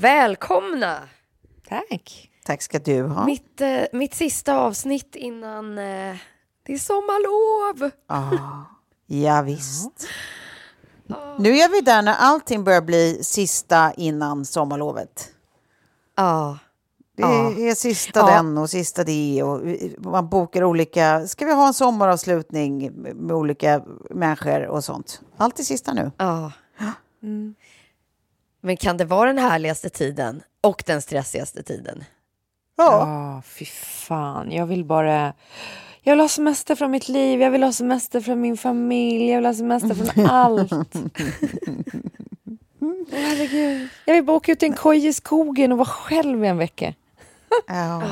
[0.00, 0.98] Välkomna!
[1.68, 2.30] Tack.
[2.44, 3.24] Tack ska du ha.
[3.26, 6.16] Mitt, eh, mitt sista avsnitt innan eh,
[6.66, 7.90] det är sommarlov.
[8.06, 8.62] Ah,
[9.06, 10.08] ja, visst.
[11.38, 15.28] Nu är vi där när allting börjar bli sista innan sommarlovet.
[16.16, 16.58] Ja.
[17.16, 17.52] Det Ja.
[17.58, 18.26] är sista Ja.
[18.26, 19.60] den och sista det och
[19.98, 21.26] man bokar olika.
[21.26, 25.20] Ska vi ha en sommaravslutning med olika människor och sånt?
[25.36, 26.10] Allt är sista nu.
[26.16, 26.52] Ja.
[28.66, 32.04] Men kan det vara den härligaste tiden och den stressigaste tiden?
[32.76, 34.52] Ja, Ja, fy fan.
[34.52, 35.32] Jag vill bara...
[36.02, 39.36] Jag vill ha semester från mitt liv, jag vill ha semester från min familj, jag
[39.36, 40.70] vill ha semester från allt.
[43.12, 43.88] Herregud.
[44.04, 46.58] Jag vill bara åka ut i en koja i skogen och vara själv i en
[46.58, 46.94] vecka.
[47.66, 48.02] ja.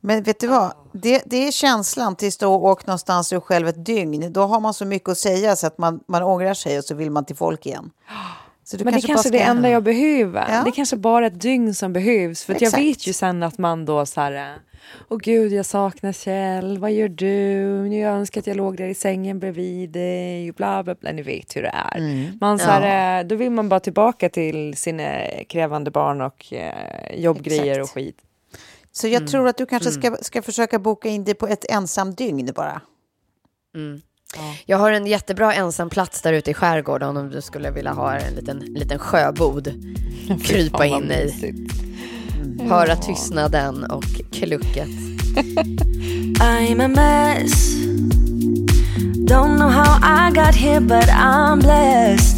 [0.00, 0.72] Men vet du vad?
[0.92, 4.32] Det, det är känslan tills du har åkt någonstans och själv ett dygn.
[4.32, 6.94] Då har man så mycket att säga så att man, man ångrar sig och så
[6.94, 7.90] vill man till folk igen.
[8.70, 10.46] Så du Men det är kanske bara det enda jag behöver.
[10.48, 10.62] Ja.
[10.62, 12.44] Det är kanske bara ett dygn som behövs.
[12.44, 14.56] För att jag vet ju sen att man då så här...
[15.08, 16.78] Åh gud, jag saknar Kjell.
[16.78, 17.88] Vad gör du?
[17.88, 20.52] Nu jag önskar att jag låg där i sängen bredvid dig.
[20.52, 21.12] Bla, bla, bla.
[21.12, 21.98] Ni vet hur det är.
[21.98, 22.38] Mm.
[22.40, 27.20] Man, så här, eh, Då vill man bara tillbaka till sina krävande barn och eh,
[27.20, 27.84] jobbgrejer Exakt.
[27.84, 28.18] och skit.
[28.92, 32.14] Så jag tror att du kanske ska, ska försöka boka in dig på ett ensam
[32.14, 32.80] dygn bara.
[34.66, 38.14] Jag har en jättebra ensam plats där ute i skärgården om du skulle vilja ha
[38.14, 39.72] en liten, liten sjöbod.
[40.44, 41.72] Krypa in i, mysigt.
[42.60, 44.88] höra tystnaden och klucket.
[46.40, 47.74] I'm a mess.
[49.28, 52.37] Don't know how I got here, but I'm blessed.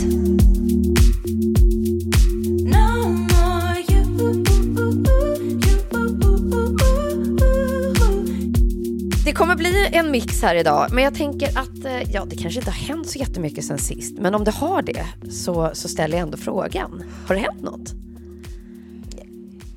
[9.40, 12.70] Kommer bli en mix här idag, men jag tänker att eh, ja, det kanske inte
[12.70, 14.18] har hänt så jättemycket sen sist.
[14.18, 17.02] Men om det har det så, så ställer jag ändå frågan.
[17.28, 17.90] Har det hänt något?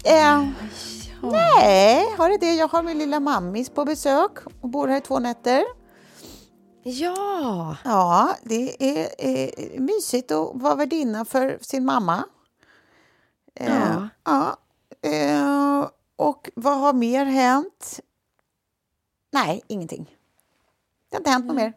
[0.06, 0.48] Eh,
[1.32, 2.56] Nej, har det det?
[2.56, 4.32] Jag har min lilla mammis på besök
[4.62, 5.64] och bor här i två nätter.
[6.84, 12.24] Ja, Ja, det är, är mysigt att vara värdinna för sin mamma.
[13.60, 14.10] Eh, Ja.
[14.24, 14.58] ja.
[15.10, 18.00] Eh, och vad har mer hänt?
[19.34, 20.16] Nej, ingenting.
[21.10, 21.74] Det har inte hänt något mer.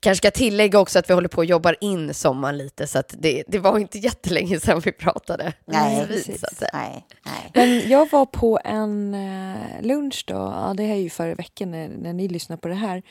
[0.00, 3.14] kanske ska tillägga också att vi håller på och jobbar in sommaren lite, så att
[3.18, 5.52] det, det var inte jättelänge sedan vi pratade.
[5.64, 6.44] Nej, precis.
[6.72, 7.50] Nej, nej.
[7.54, 11.70] Men jag var på en eh, lunch då, ja, det här är ju förra veckan
[11.70, 13.02] när, när ni lyssnar på det här.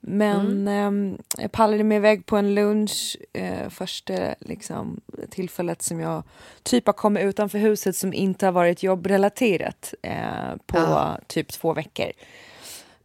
[0.00, 6.22] Men ehm, jag pallade mig iväg på en lunch, eh, första liksom, tillfället som jag
[6.62, 11.18] typ har kommit utanför huset som inte har varit jobbrelaterat eh, på Ja.
[11.26, 12.12] typ två veckor.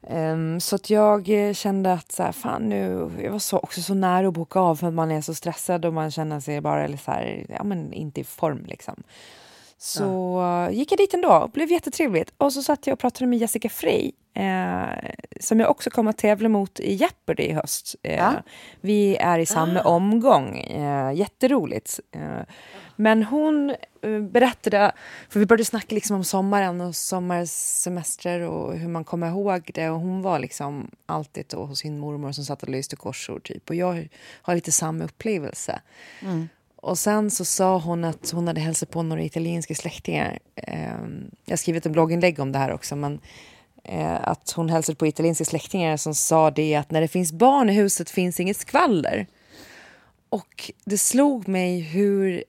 [0.08, 3.82] Ehm, så att jag eh, kände att så här, fan nu, jag var så, också
[3.82, 6.62] så nära att boka av för att man är så stressad och man känner sig
[6.62, 9.04] bara eller så här, ja, men inte i form liksom.
[9.78, 12.34] Så eh, gick jag dit ändå och blev jättetrevligt.
[12.38, 16.18] Och så satt jag och pratade med Jessica Frey eh, som jag också kommer att
[16.18, 17.96] tävla mot i Jeopardy i höst.
[18.04, 18.34] Eh, Ja.
[18.82, 20.58] Vi är i samma omgång.
[20.58, 22.00] Eh, jätteroligt.
[22.12, 22.42] Eh,
[23.02, 24.92] men hon eh, berättade,
[25.30, 29.90] för vi började snacka liksom om sommaren och sommarsemestrar och hur man kommer ihåg det.
[29.90, 33.70] Och hon var liksom alltid då hos sin mormor som satt och lyste korsord typ.
[33.70, 34.10] Och jag
[34.42, 35.82] har lite samma upplevelse.
[36.76, 40.40] Och sen så sa hon att hon hade hälsat på några italienska släktingar.
[40.56, 40.92] Eh,
[41.46, 43.20] jag har skrivit en blogginlägg om det här också, men
[43.84, 47.70] eh, att hon hälsade på italienska släktingar som sa det att när det finns barn
[47.70, 49.28] i huset finns inget skvaller.
[50.30, 52.44] Och det slog mig hur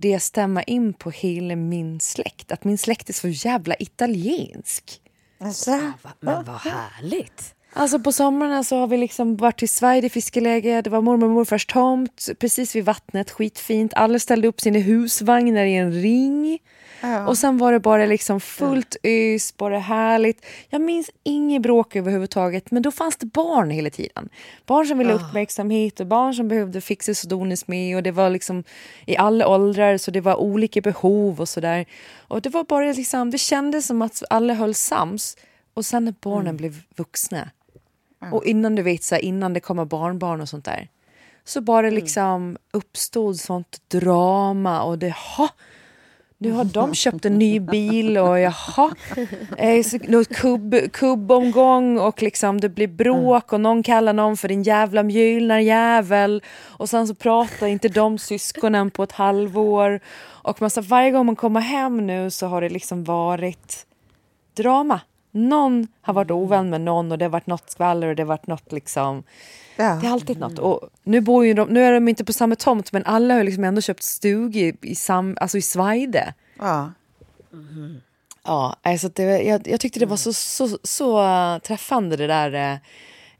[0.00, 2.52] det stämmer in på hela min släkt.
[2.52, 5.00] Att min släkt är så jävla italiensk.
[5.40, 7.54] Alltså, Men vad härligt.
[7.72, 10.82] Alltså på somrarna så har vi liksom varit i Sverige fiskeläge.
[10.82, 13.30] Det var mormor och morfars tomt precis vid vattnet.
[13.30, 13.94] Skitfint.
[13.94, 16.58] Alla ställde upp sina husvagnar i en ring.
[17.26, 20.44] Och sen var det bara liksom fullt ös, bara härligt.
[20.68, 24.28] Jag minns inget bråk överhuvudtaget, men då fanns det barn hela tiden.
[24.66, 27.96] Barn som ville ha uppmärksamhet och barn som behövde fixas och donas med.
[27.96, 28.64] Och det var liksom
[29.06, 31.86] i alla åldrar, så det var olika behov och sådär.
[32.28, 35.36] Och det var bara liksom, det kändes som att alla höll sams.
[35.74, 37.50] Och sen när barnen blev vuxna,
[38.32, 40.88] och innan du vet, så här, innan det kommer barnbarn och sånt där,
[41.44, 45.48] så bara liksom uppstod sånt drama och det, ha,
[46.42, 48.94] nu har de köpt en ny bil och jaha,
[49.56, 49.84] eh,
[50.30, 56.42] kubb, kubbomgång och liksom det blir bråk och någon kallar någon för din jävla mjölnarjävel
[56.60, 61.36] och sen så pratar inte de syskonen på ett halvår och man, varje gång man
[61.36, 63.86] kommer hem nu så har det liksom varit
[64.54, 65.00] drama.
[65.34, 68.28] Någon har varit ovän med någon och det har varit något skvaller och det har
[68.28, 69.22] varit något liksom
[69.76, 69.98] Ja.
[70.00, 70.58] det är alltid något.
[70.58, 73.44] Och nu, bor ju de, nu är de inte på samma tomt men alla har
[73.44, 76.34] liksom ändå köpt stugor i, sam, alltså i Svajde.
[76.58, 76.92] ja.
[78.44, 82.80] Ja, alltså det, jag, jag tyckte det var så, så, så äh, träffande det där.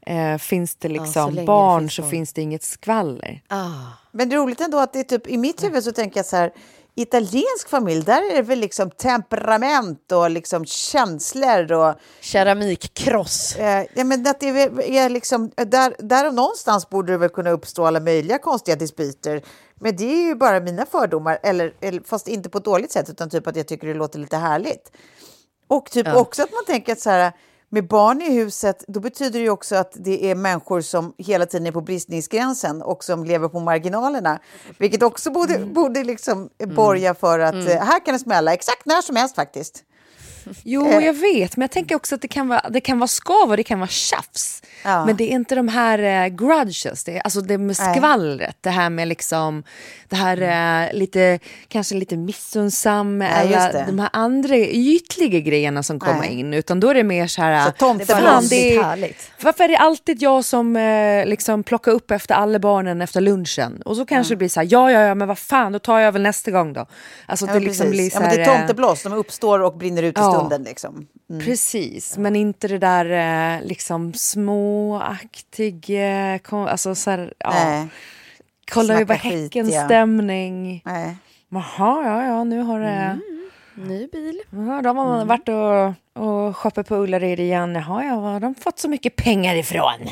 [0.01, 2.11] eh, finns det liksom det barn finns så barn.
[2.11, 3.41] finns det inget skvaller.
[3.47, 3.71] Ah.
[4.11, 6.25] Men det är roligt ändå att det är typ, i mitt huvud så tänker jag
[6.25, 6.51] så här,
[6.95, 13.55] italiensk familj, där är det väl liksom temperament och liksom känslor och Keramikkross.
[13.55, 17.29] eh, ja, men att det är, är liksom, där, där och någonstans borde det väl
[17.29, 19.41] kunna uppstå alla möjliga konstiga dispyter.
[19.75, 23.09] Men det är ju bara mina fördomar, eller, eller, fast inte på ett dåligt sätt,
[23.09, 24.91] utan typ att jag tycker det låter lite härligt.
[25.67, 27.31] Och typ också att man tänker att så här,
[27.73, 31.67] med barn i huset, då betyder det också att det är människor som hela tiden
[31.67, 34.39] är på bristningsgränsen och som lever på marginalerna.
[34.77, 39.01] Vilket också borde, borde liksom borga för att eh, här kan det smälla exakt när
[39.01, 39.83] som helst faktiskt.
[40.63, 41.05] Jo, Eh.
[41.05, 43.57] jag vet, men jag tänker också att det kan vara, det kan vara skav och
[43.57, 44.61] det kan vara tjafs.
[44.83, 45.05] Ja.
[45.05, 48.69] Men det är inte de här eh, grudges, det är, alltså det med skvallret, det
[48.69, 49.63] här med liksom,
[50.09, 50.41] det här
[50.87, 56.39] eh, lite, kanske lite missunnsam, just eller de här andra ytliga grejerna som kommer Nej.
[56.39, 57.63] in, utan då är det mer så här...
[57.63, 59.31] Så eh, tomte- Det är- härligt.
[59.43, 63.81] varför är det alltid jag som eh, liksom plockar upp efter alla barnen efter lunchen?
[63.85, 65.99] Och så kanske det blir så här, ja, ja, ja, men vad fan, då tar
[65.99, 66.85] jag väl nästa gång då.
[67.25, 69.59] Alltså Ja, det liksom blir så ja, men här, det är eh, tomteblås, de uppstår
[69.59, 70.32] och brinner ut i Ja.
[70.35, 70.63] Stunden.
[70.63, 71.07] Liksom.
[71.45, 73.05] Precis, men inte det där
[73.55, 77.49] eh, liksom småaktig, eh, alltså så här, ja.
[77.49, 77.87] Nej.
[78.71, 79.85] Kolla över snacka skit, häcken ja.
[79.85, 80.81] stämning.
[80.85, 81.17] Nej.
[81.49, 83.19] Jaha, ja, ja, nu har det...
[83.75, 84.41] Ny bil.
[84.49, 87.75] Ja, de har man varit och, och shoppat på Ullared igen.
[87.75, 90.09] Jaha, ja, var har de fått så mycket pengar ifrån?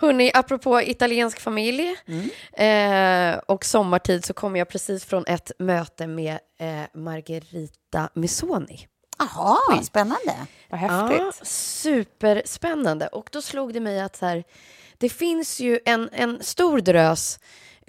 [0.00, 1.96] Hörni, apropå italiensk familj
[2.52, 8.86] eh, och sommartid så kom jag precis från ett möte med eh, Margherita Missoni.
[9.18, 10.34] Jaha, spännande.
[10.70, 11.20] Vad häftigt.
[11.20, 13.06] Ja, superspännande.
[13.06, 14.44] Och då slog det mig att så här,
[14.98, 17.38] det finns ju en, en stor drös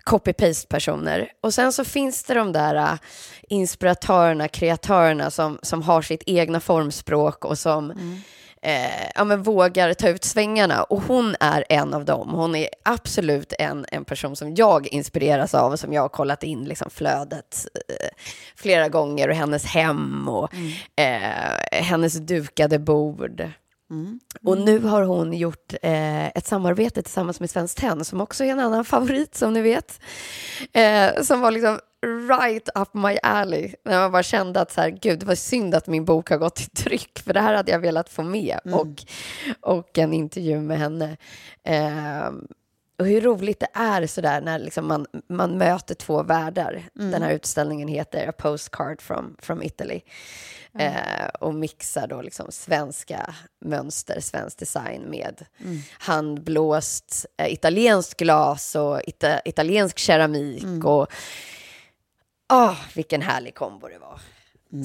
[0.04, 2.94] copy-paste-personer och sen så finns det de där äh,
[3.42, 7.94] inspiratörerna, kreatörerna som, som har sitt egna formspråk och som
[8.62, 10.84] eh, ja, men vågar ta ut svängarna.
[10.84, 12.30] Och hon är en av dem.
[12.30, 16.44] Hon är absolut en, en person som jag inspireras av och som jag har kollat
[16.44, 18.08] in liksom, flödet eh,
[18.56, 20.54] flera gånger och hennes hem och
[20.96, 23.52] eh, hennes dukade bord.
[24.44, 28.48] Och nu har hon gjort eh, ett samarbete tillsammans med Svenskt Tenn som också är
[28.48, 30.02] en annan favorit som ni vet.
[30.74, 31.80] Eh, som var liksom
[32.30, 33.74] right up my alley.
[33.86, 36.38] När man bara kände att så här, gud, det var synd att min bok har
[36.38, 38.60] gått till tryck för det här hade jag velat få med.
[38.74, 39.04] Och,
[39.62, 41.18] och en intervju med henne.
[41.64, 42.32] Eh,
[43.02, 46.84] och hur roligt det är sådär när liksom man, man möter två världar.
[46.94, 50.02] Den här utställningen heter A Postcard from, from Italy.
[50.80, 55.46] Eh, och mixar då liksom svenska mönster, svensk design med
[56.00, 60.86] handblåst eh, italienskt glas och ita, italiensk keramik.
[60.86, 61.08] och
[62.54, 64.20] Åh, vilken härlig kombo det var.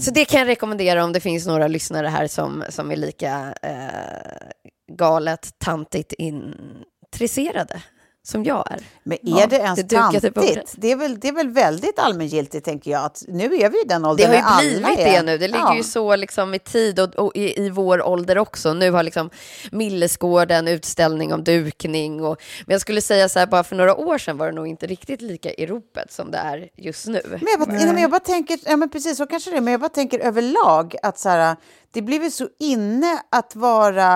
[0.01, 3.55] Så det kan jag rekommendera om det finns några lyssnare här som, som är lika
[3.63, 4.51] eh,
[4.93, 7.83] galet tantigt intresserade
[8.27, 8.81] som jag är.
[9.03, 10.75] Men är det ens det tantigt?
[10.77, 13.05] Det är, väl, det är väl väldigt allmängiltigt, tänker jag.
[13.05, 15.39] Att nu är vi i den åldern Det har ju blivit är- det nu.
[15.39, 15.77] Det ligger Ja.
[15.77, 18.73] ju så liksom i tid och, och i, i vår ålder också.
[18.75, 19.31] Nu har liksom
[19.73, 22.25] Millesgården utställning om dukning.
[22.25, 24.67] Och, men jag skulle säga så här, bara för några år sedan var det nog
[24.67, 27.21] inte riktigt lika i ropet som det är just nu.
[27.31, 29.73] Men jag, bara, men jag bara tänker, ja men precis så kanske det är, men
[29.73, 31.57] jag bara tänker överlag att så här,
[31.91, 34.15] det blir väl så inne att vara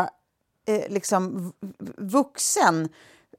[0.68, 1.52] eh, liksom
[1.98, 2.88] vuxen.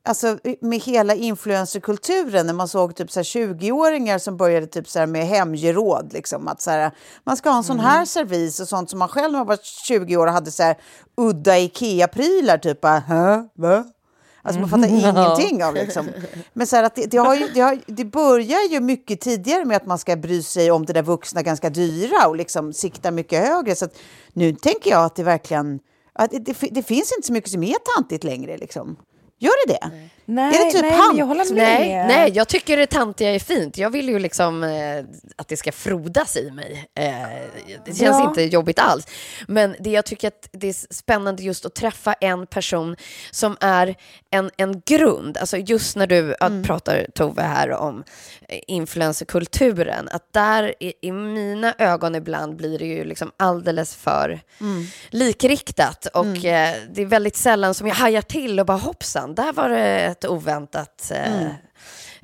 [0.03, 5.07] Alltså med hela influencerkulturen när man såg typ så här 20-åringar som började typ så
[5.07, 6.13] med hemgeråd.
[6.13, 6.91] Liksom, att så här,
[7.23, 9.59] man ska ha en sån här servis och sånt som man själv när man var
[9.87, 10.77] 20 år och hade så här
[11.17, 12.57] udda Ikea-prylar.
[12.57, 13.47] Typ bara, Hä?
[13.53, 13.83] Va?
[14.41, 16.09] Alltså man fattar ingenting av liksom.
[16.53, 19.65] Men så här att det, det, har ju, det, har, det börjar ju mycket tidigare
[19.65, 23.11] med att man ska bry sig om det där vuxna ganska dyra och liksom sikta
[23.11, 23.75] mycket högre.
[23.75, 23.97] Så att
[24.33, 25.79] nu tänker jag att det verkligen,
[26.13, 28.97] att det, det, det finns inte så mycket som är tantigt längre liksom.
[29.41, 29.87] Gör det det?
[29.91, 31.79] Nej, är det typ nej, jag håller med.
[31.79, 33.77] Nej, nej, jag tycker det tantiga är fint.
[33.77, 36.89] Jag vill ju liksom eh, att det ska frodas i mig.
[36.99, 37.03] Eh,
[37.85, 38.29] det känns Ja.
[38.29, 39.07] inte jobbigt alls.
[39.47, 42.95] Men det jag tycker att det är spännande just att träffa en person
[43.31, 43.95] som är
[44.31, 45.37] en, en grund.
[45.37, 48.03] Alltså just när du ja, pratar, Tove, här om
[48.49, 50.09] eh, influencerkulturen.
[50.11, 54.39] Att där i, i mina ögon ibland blir det ju liksom alldeles för
[55.09, 56.05] likriktat.
[56.13, 59.69] Och eh, det är väldigt sällan som jag hajar till och bara hoppsan, där var
[59.69, 61.47] det ett oväntat eh,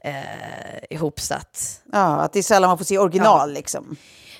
[0.03, 1.81] eh, ihopsatt.
[1.91, 3.95] Ja, att det är sällan man får se original liksom.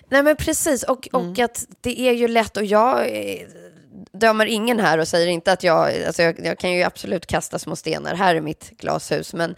[0.10, 3.48] Nej men precis, och, och att det är ju lätt, och jag eh,
[4.14, 7.60] dömer ingen här och säger inte att jag, alltså jag, jag kan ju absolut kasta
[7.60, 8.16] små stenar.
[8.16, 9.56] Här i mitt glashus, men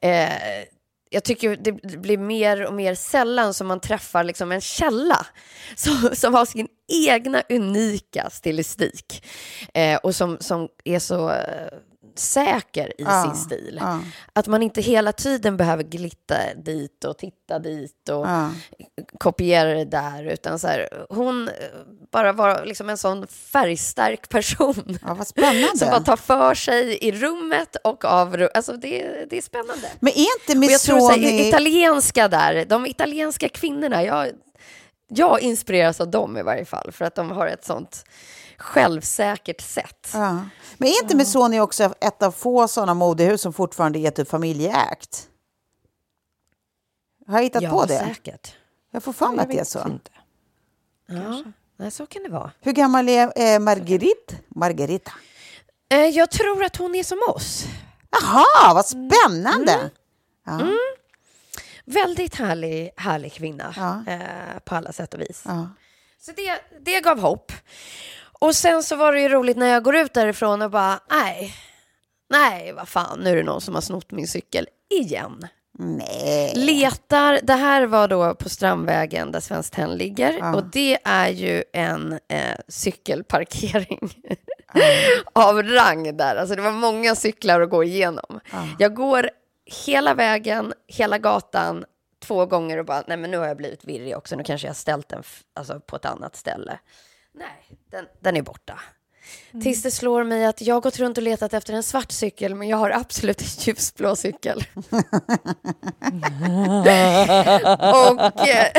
[0.00, 0.28] eh,
[1.10, 5.26] jag tycker det blir mer och mer sällan som man träffar liksom en källa
[5.76, 6.68] som, som har sin
[7.08, 9.26] egna unika stilistik
[9.74, 11.68] eh, och som, som är så eh,
[12.18, 13.78] säker i Ja, sin stil.
[13.82, 14.00] ja.
[14.32, 18.50] Att man inte hela tiden behöver glitta dit och titta dit och Ja.
[19.18, 21.54] kopiera det där, utan så här, hon eh,
[22.12, 24.98] bara var liksom en sån färgstark person.
[25.02, 25.68] Ja, vad spännande.
[25.78, 29.88] Som bara tar för sig i rummet och av Alltså det, det är spännande.
[30.00, 31.48] Men är inte Och jag tror så här, Missoni...
[31.48, 34.28] italienska där, de italienska kvinnorna, jag,
[35.08, 38.04] jag inspireras av dem i varje fall, för att de har ett sånt
[38.64, 40.10] självsäkert sätt.
[40.12, 40.44] Ja.
[40.78, 45.28] Men är inte Missoni också ett av få sådana modehus som fortfarande är typ familjeägt?
[47.26, 47.98] Har jag hittat ja, på det?
[47.98, 48.54] säkert.
[48.90, 49.88] Jag får för mig att det är så.
[49.88, 50.10] Inte.
[51.06, 51.44] Ja,
[51.76, 52.52] nej, så kan det vara.
[52.60, 54.36] Hur gammal är eh, Marguerite?
[54.48, 55.12] Margarita?
[55.90, 57.64] Eh, jag tror att hon är som oss.
[58.10, 59.90] Jaha, vad spännande!
[60.46, 60.60] Ja.
[61.84, 64.12] Väldigt härlig, härlig kvinna Ja.
[64.12, 65.42] eh, på alla sätt och vis.
[65.46, 65.68] Ja.
[66.20, 67.52] Så det, det gav hopp.
[68.38, 71.54] Och sen så var det ju roligt när jag går ut därifrån och bara, nej,
[72.30, 75.48] nej, vad fan, nu är det någon som har snott min cykel igen.
[75.78, 76.52] Nej.
[76.56, 81.64] Letar, det här var då på Strandvägen där Svenskt Tenn ligger och det är ju
[81.72, 84.10] en eh, cykelparkering
[85.32, 86.36] av rang där.
[86.36, 88.40] Alltså det var många cyklar att gå igenom.
[88.78, 89.30] Jag går
[89.86, 91.84] hela vägen, hela gatan
[92.22, 94.70] två gånger och bara, nej men nu har jag blivit virrig också, nu kanske jag
[94.70, 95.22] har ställt den
[95.54, 96.78] alltså, på ett annat ställe.
[97.34, 98.80] Nej, den, den är borta.
[99.62, 102.54] Tills det slår mig att jag har gått runt och letat efter en svart cykel,
[102.54, 104.64] men jag har absolut en ljusblå cykel.
[107.94, 108.72] och eh,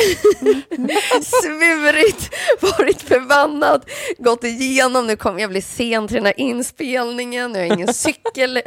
[1.21, 2.29] svurit,
[2.61, 3.85] varit förbannad,
[4.17, 7.93] gått igenom, nu kommer jag bli sen till den här inspelningen, nu har jag ingen
[7.93, 8.61] cykel.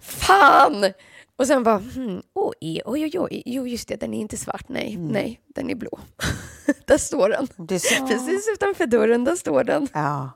[0.00, 0.92] Fan!
[1.38, 4.68] Och sen bara, hmm, oj, oj, oj, oj, jo just det, den är inte svart,
[4.68, 5.98] nej, nej, den är blå.
[6.84, 7.46] där står den.
[8.08, 9.88] Precis utanför dörren, där står den.
[9.92, 10.30] Ja,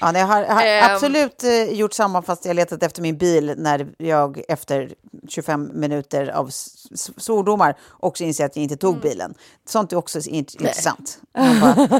[0.00, 0.94] ja nej, jag har, har Ehm.
[0.94, 4.94] absolut eh, gjort samma fast jag letat efter min bil när jag efter
[5.28, 6.50] 25 minuter av
[7.16, 9.34] svordomar också inser att jag inte tog bilen.
[9.68, 11.18] Sånt är också int- intressant.
[11.38, 11.98] Man bara,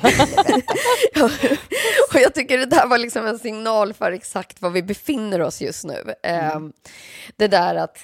[2.15, 5.61] och jag tycker det där var liksom en signal för exakt var vi befinner oss
[5.61, 6.15] just nu.
[6.23, 6.73] Ehm,
[7.37, 7.97] det där att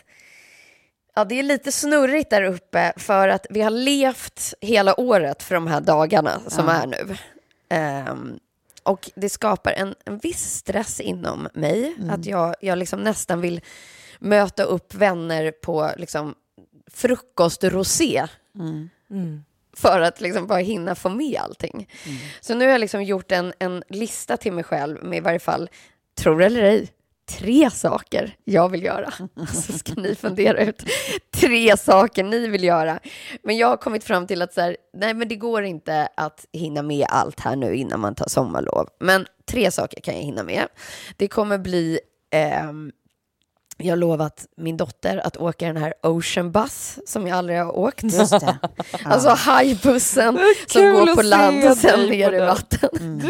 [1.18, 5.54] Ja, det är lite snurrigt där uppe för att vi har levt hela året för
[5.54, 7.16] de här dagarna som är nu.
[7.68, 8.38] Ehm,
[8.82, 13.60] och det skapar en, en viss stress inom mig, att jag, jag liksom nästan vill
[14.18, 16.34] möta upp vänner på liksom,
[16.90, 18.26] frukostrosé.
[19.10, 19.44] Mm.
[19.76, 21.88] För att liksom bara hinna få med allting.
[22.40, 25.38] Så nu har jag liksom gjort en, en lista till mig själv med i varje
[25.38, 25.70] fall,
[26.14, 26.88] tror eller ej,
[27.28, 29.12] tre saker jag vill göra.
[29.54, 30.82] Så ska ni fundera ut
[31.34, 33.00] tre saker ni vill göra.
[33.42, 36.46] Men jag har kommit fram till att så här, nej men det går inte att
[36.52, 38.88] hinna med allt här nu innan man tar sommarlov.
[39.00, 40.66] Men tre saker kan jag hinna med.
[41.16, 42.92] Det kommer bli ehm,
[43.80, 47.78] jag har lovat min dotter att åka den här Ocean Bus som jag aldrig har
[47.78, 48.02] åkt.
[48.02, 48.58] Just det.
[49.04, 53.22] Alltså hajbussen som går på land och sen ner i vatten.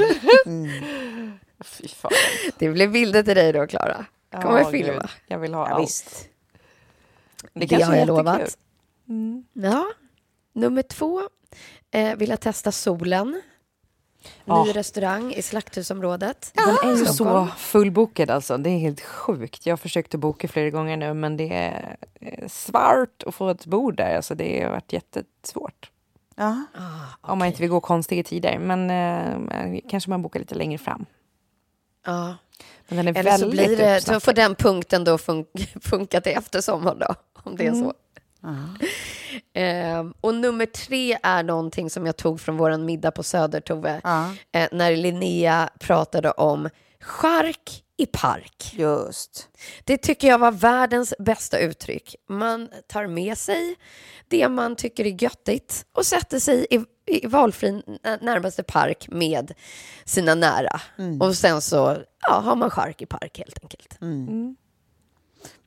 [1.64, 2.10] Fy fan.
[2.58, 4.04] Det blir bilder till dig då, Klara.
[4.42, 4.92] Kommer Ja, filma.
[4.92, 5.10] gud.
[5.26, 5.82] Jag vill ha Ja, allt.
[5.84, 6.28] visst.
[7.52, 8.58] Det, kanske har är jag lovat.
[9.52, 9.86] Ja.
[10.52, 11.22] Nummer två,
[11.90, 13.42] eh, vill jag testa solen.
[14.44, 14.64] Ja.
[14.64, 16.52] Ny restaurang i Slakthusområdet.
[16.54, 18.56] Den är ju så fullbokad alltså.
[18.58, 19.66] Det är helt sjukt.
[19.66, 23.48] Jag har försökt att boka flera gånger nu men det är eh, svårt att få
[23.48, 24.16] ett bord där.
[24.16, 25.90] Alltså det har varit jättesvårt.
[26.36, 26.64] Ja.
[27.20, 28.58] Om man inte vill gå konstiga tider.
[28.58, 31.06] Men eh, kanske man bokar lite längre fram.
[32.08, 32.36] Ja.
[32.88, 35.44] Men den är Eller så väldigt blir det, så får den punkten då fun
[35.80, 37.94] funka till eftersommar då, om det är så.
[39.52, 44.00] Ehm, och nummer tre är någonting som jag tog från vår middag på Söder, Tove,
[44.52, 46.68] eh, när Linnea pratade om
[47.00, 48.72] chark i park.
[48.72, 49.48] Just.
[49.84, 52.14] Det tycker jag var världens bästa uttryck.
[52.28, 53.76] Man tar med sig
[54.28, 56.84] det man tycker är göttigt och sätter sig i
[57.24, 57.82] valfri
[58.20, 59.52] närmaste park med
[60.04, 60.80] sina nära.
[61.20, 61.96] Och sen så
[62.28, 63.98] ja, har man chark i park helt enkelt.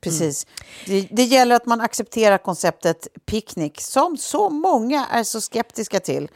[0.00, 0.46] Precis.
[0.86, 6.28] Det, det gäller att man accepterar konceptet picknick som så många är så skeptiska till.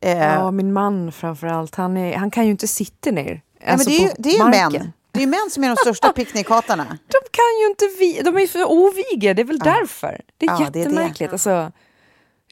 [0.00, 1.74] Eh, Ja, min man framför allt.
[1.74, 3.24] Han, är, han kan ju inte sitta ner.
[3.24, 4.72] nej, men Alltså det är det är ju marken.
[4.72, 4.92] män.
[5.12, 6.84] Det är män som är de största picknickhatarna.
[6.84, 10.20] De kan ju inte vi, de är för oviga, det är väl därför.
[10.36, 10.78] Det är Ja, det är det.
[10.78, 11.32] jättemärkligt.
[11.32, 11.72] Alltså,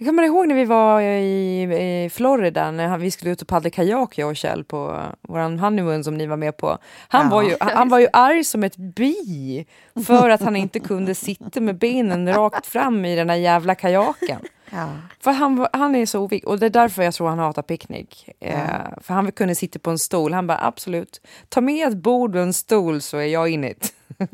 [0.02, 1.62] jag kommer ihåg när vi var i,
[2.04, 6.04] i Florida, när vi skulle ut och paddla kajak jag och Kjell på vår honeymoon
[6.04, 6.78] som ni var med på.
[7.09, 7.30] Han, Ja.
[7.30, 9.66] var ju, han var ju arg som ett bi
[10.07, 14.40] för att han inte kunde sitta med benen rakt fram i den här jävla kajaken.
[14.73, 14.88] Ja.
[15.21, 18.28] För han, han är så ovig och det är därför jag tror han hatar picknick.
[18.40, 18.54] Eh,
[19.00, 20.33] för han kunde sitta på en stol.
[20.33, 23.95] Han bara absolut, ta med ett bord och en stol så är jag in it.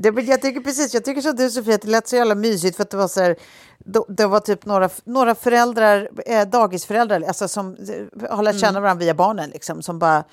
[0.00, 2.76] Det, jag tycker precis, jag tycker som du Sofia, att det lät så jävla mysigt
[2.76, 3.36] för att det var så här,
[4.08, 9.04] det var typ några, några föräldrar, eh, dagisföräldrar, alltså som eh, har lärt känna varandra
[9.04, 10.24] via barnen liksom, som bara,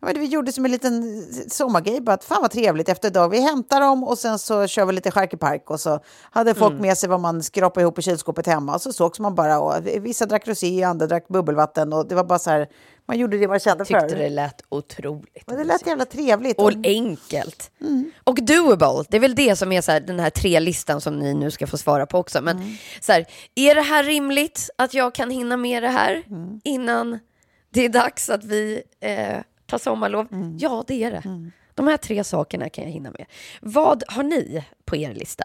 [0.00, 3.28] ja, men vi gjorde som en liten sommargrej, bara att fan vad trevligt efter dag,
[3.28, 6.98] vi hämtar dem och sen så kör vi lite charkepark och så hade folk med
[6.98, 10.26] sig vad man skrapade ihop i kylskåpet hemma och så sågs man bara och vissa
[10.26, 12.68] drack rosé, andra drack bubbelvatten och det var bara så här,
[13.08, 14.16] man gjorde det man kände Tyckte för.
[14.16, 16.58] det lät otroligt Och det lät jävla trevligt.
[16.58, 17.70] Och enkelt.
[18.24, 19.04] Och doable.
[19.08, 21.66] Det är väl det som är så här, den här tre-listan som ni nu ska
[21.66, 22.42] få svara på också.
[22.42, 26.22] Men så här, är det här rimligt att jag kan hinna med det här
[26.64, 27.18] innan
[27.70, 30.26] det är dags att vi eh, tar sommarlov?
[30.58, 31.50] Ja, det är det.
[31.74, 33.26] De här tre sakerna kan jag hinna med.
[33.60, 35.44] Vad har ni på er lista?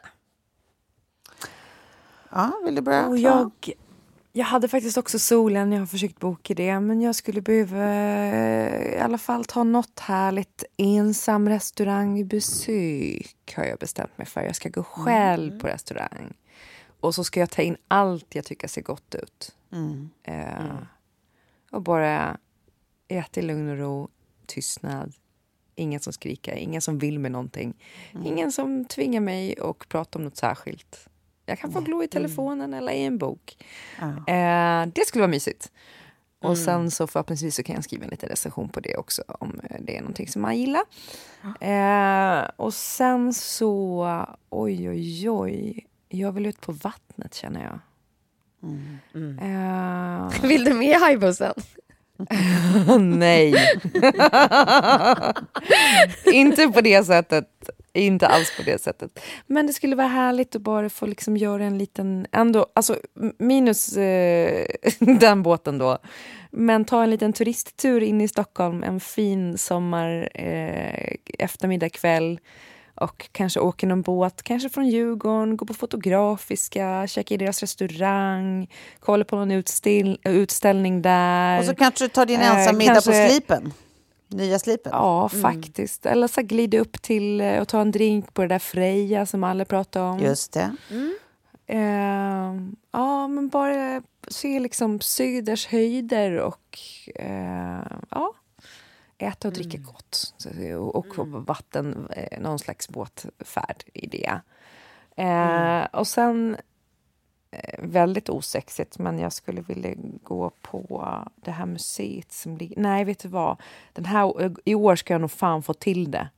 [2.32, 3.08] Ja, vill du börja?
[3.08, 3.52] Och jag,
[4.34, 8.94] jag hade faktiskt också solen, jag har försökt boka det, men jag skulle behöva eh,
[8.94, 14.42] i alla fall ta något härligt ensam restaurangbesök har jag bestämt mig för.
[14.42, 16.34] Jag ska gå själv på restaurang.
[17.02, 19.56] Och så ska jag ta in allt jag tycker ser gott ut.
[20.24, 20.76] Eh,
[21.72, 22.38] Och bara
[23.08, 24.10] äta i lugn och ro,
[24.46, 25.14] tystnad.
[25.76, 27.74] Ingen som skriker, ingen som vill med någonting.
[28.26, 31.08] Ingen som tvingar mig att prata om något särskilt.
[31.46, 33.58] Jag kan få glo i telefonen eller i en bok.
[34.28, 35.72] Eh, det skulle vara mysigt.
[36.40, 39.60] Och sen så förhoppningsvis så kan jag skriva en liten recension på det också om
[39.70, 40.82] eh, det är någonting som man gillar.
[41.62, 44.06] Eh, och sen så,
[44.50, 47.80] oj oj oj, jag vill ut på vattnet känner jag.
[49.42, 51.54] Eh, Vill du med i hajbussen?
[53.00, 53.54] nej.
[56.34, 57.48] inte på det sättet.
[57.94, 59.20] Inte alls på det sättet.
[59.48, 62.98] Men det skulle vara härligt att bara få liksom göra en liten, ändå, alltså
[63.38, 64.66] minus eh,
[65.00, 65.98] den båten då.
[66.52, 72.40] Men ta en liten turisttur in i Stockholm en fin sommar eh, eftermiddag kväll
[72.96, 78.68] och kanske åka någon båt, kanske från Djurgården, gå på Fotografiska, käka i deras restaurang,
[79.00, 81.60] kolla på någon utstill, utställning där.
[81.60, 83.74] Och så kanske du tar din Eh, ensam middag kanske- på Slipen.
[84.28, 84.92] Nya Slipen.
[84.96, 86.06] Ja, faktiskt.
[86.06, 89.44] Eller så glida upp till eh, och ta en drink på det där Freja som
[89.44, 90.20] alla pratar om.
[90.20, 90.72] Just det.
[91.68, 92.54] Eh,
[92.92, 96.80] ja, men bara se liksom Söders höjder och
[97.16, 98.34] eh, ja,
[99.22, 100.34] äta och dricka gott.
[100.38, 104.42] Så, och vatten, eh, någon slags båtfärd i det.
[105.16, 106.58] Eh, och sen,
[107.52, 112.82] eh, väldigt osexigt, men jag skulle vilja gå på det här museet som ligger...
[112.82, 113.62] Nej, vet du vad?
[113.94, 116.30] Den här, I år ska jag nog fan få till det.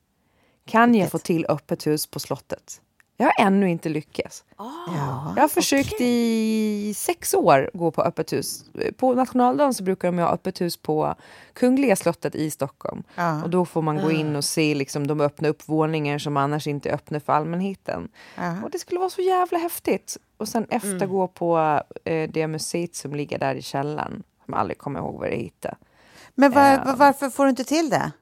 [0.64, 2.80] Kan jag få till öppet hus på slottet?
[3.16, 4.44] Jag har ännu inte lyckats.
[4.58, 5.32] Ja.
[5.36, 8.64] Jag har försökt i sex år gå på öppet hus.
[8.96, 11.14] På nationaldagen så brukar de ha öppet hus på
[11.52, 13.02] Kungliga slottet i Stockholm.
[13.14, 13.42] Ja.
[13.42, 16.66] Och då får man gå in och se, liksom, de öppna upp våningar som annars
[16.66, 18.08] inte är öppna för allmänheten.
[18.36, 18.62] Ja.
[18.62, 20.16] Och det skulle vara så jävla häftigt.
[20.36, 21.08] Och sen efter Mm.
[21.08, 24.22] gå på eh, det museet som ligger där i källaren.
[24.44, 25.76] Som jag aldrig kommer ihåg vad det heter.
[26.34, 28.12] Men var, var- varför får du inte till det?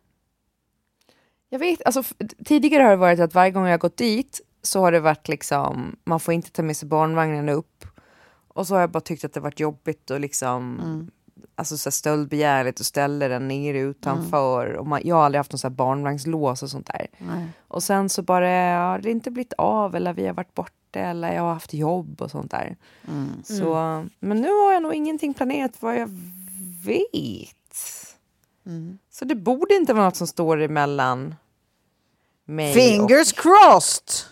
[1.48, 2.02] Jag vet, alltså,
[2.44, 5.29] tidigare har det varit att varje gång jag har gått dit så har det varit
[5.29, 7.85] liksom, man får inte ta med sig barnvagnen upp.
[8.48, 10.81] Och så har jag bara tyckt att det varit jobbigt och liksom,
[11.55, 14.72] alltså så här stöldbegärligt och ställa den nere utanför.
[14.72, 17.07] Och man, jag har aldrig haft någon så här barnvagnslås och sånt där.
[17.68, 18.46] Och sen så bara,
[18.79, 22.22] har det inte blivit av eller vi har varit borta eller jag har haft jobb
[22.22, 22.77] och sånt där.
[23.44, 23.75] Så,
[24.20, 26.09] men nu har jag nog ingenting planerat vad jag
[26.85, 27.57] vet.
[29.11, 31.35] Så det borde inte vara något som står emellan
[32.44, 32.75] mig och...
[32.75, 34.32] Fingers crossed!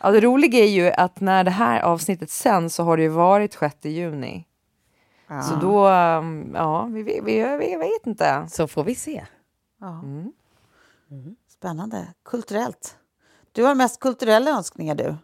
[0.00, 3.08] Ja, det roliga är ju att när det här avsnittet sen så har det ju
[3.08, 4.46] varit 6 juni.
[5.48, 8.46] Så då, um, ja, vi, vi, vi, vi vet inte.
[8.50, 9.26] Så får vi se.
[9.80, 10.02] Ja.
[11.48, 12.06] Spännande.
[12.24, 12.96] Kulturellt.
[13.52, 15.14] Du har mest kulturella önskningar du.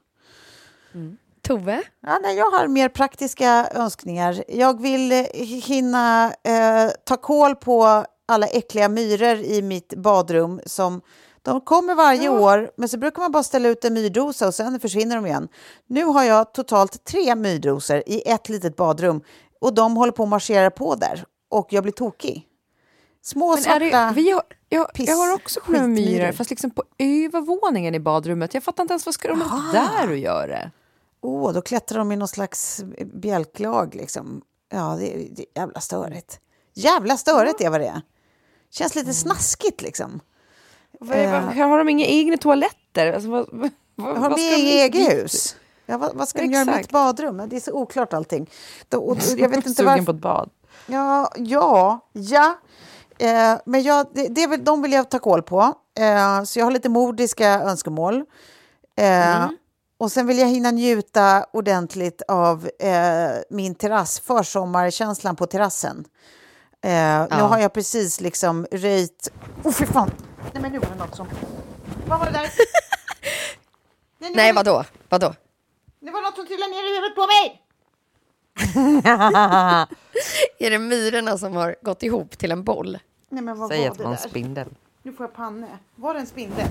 [1.42, 1.82] Tove?
[2.00, 4.44] Ja, nej, jag har mer praktiska önskningar.
[4.48, 5.24] Jag vill eh,
[5.64, 10.60] hinna eh, ta koll på alla äckliga myror i mitt badrum.
[10.66, 11.00] Som,
[11.42, 14.80] de kommer varje år, men så brukar man bara ställa ut en myrdosa och sen
[14.80, 15.48] försvinner de igen.
[15.86, 19.22] Nu har jag totalt tre myrdosor i ett litet badrum
[19.60, 22.48] och de håller på att marschera på där och jag blir tokig.
[23.22, 23.78] Små Men svarta...
[23.78, 25.88] det, vi har, jag, piss- jag har också sju skitmyror.
[25.88, 28.54] myror, fast liksom på övervåningen i badrummet.
[28.54, 30.70] Jag fattar inte ens vad ska de ha där att göra?
[31.20, 34.42] Åh, då klättrar de i någon slags bjälklag liksom.
[34.72, 36.40] Ja, det är, det är jävla störigt.
[36.74, 38.02] Jävla störigt är vad det är.
[38.70, 40.20] Känns lite snaskigt liksom.
[41.00, 43.12] Vad, vad, har de inga egna toaletter?
[43.12, 43.46] Alltså, vad,
[43.94, 45.10] vad, har de eget dit?
[45.12, 45.56] hus.
[45.86, 46.92] Ja, vad, vad ska de göra med mitt Exakt.
[46.92, 47.42] badrum?
[47.46, 48.50] Det är så oklart allting.
[48.88, 50.50] Då, och, jag vet inte Sugen på ett bad.
[50.86, 52.58] Ja, ja, ja.
[53.18, 55.60] Eh, men jag, det, det väl, de vill jag ta koll på.
[55.98, 58.24] Eh, så jag har lite mordiska önskemål.
[58.96, 59.46] Eh,
[59.98, 66.04] Och sen vill jag hinna njuta ordentligt av eh, min terrass, försommarkänslan på terrassen.
[66.84, 66.90] Eh,
[67.36, 69.32] Nu har jag precis liksom röjt...
[69.64, 70.10] Åh, fy fan!
[70.52, 71.28] Nej, men nu var det något som...
[72.06, 72.42] Vad var det där?
[74.18, 74.84] Nej, nu Nej, vadå?
[75.08, 75.34] Vadå?
[76.00, 77.58] Det var något som trillade ner i huvudet på mig!
[80.58, 82.98] Är det myrorna som har gått ihop till en boll?
[83.28, 84.68] Nej, men vad Säg var att det det var en spindel.
[85.02, 85.78] Nu får jag panne.
[85.94, 86.68] Var det en spindel?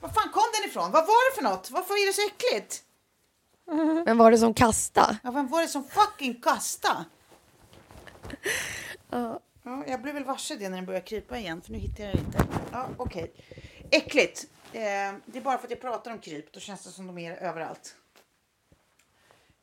[0.00, 0.90] Var fan kom den ifrån?
[0.90, 1.70] Vad var det för något?
[1.70, 2.82] Varför är det så äckligt?
[4.06, 5.18] Vem var det som kastade?
[5.22, 7.04] Ja, vem var det som fucking kasta?
[9.10, 9.40] Ja,
[9.86, 12.18] jag blev väl varse det när den började krypa igen, för nu hittar jag det
[12.20, 12.38] inte.
[12.72, 13.32] Ja, okej.
[13.90, 14.46] Äckligt.
[14.72, 14.80] Eh,
[15.26, 17.32] det är bara för att jag pratar om kryp, då känns det som de är
[17.36, 17.94] överallt.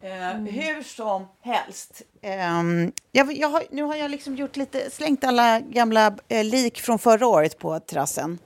[0.02, 2.02] Eh, Hur som helst.
[2.22, 6.82] ehm, jag, jag har, nu har jag liksom gjort lite, slängt alla gamla eh, lik
[6.82, 8.39] från förra året på terrassen.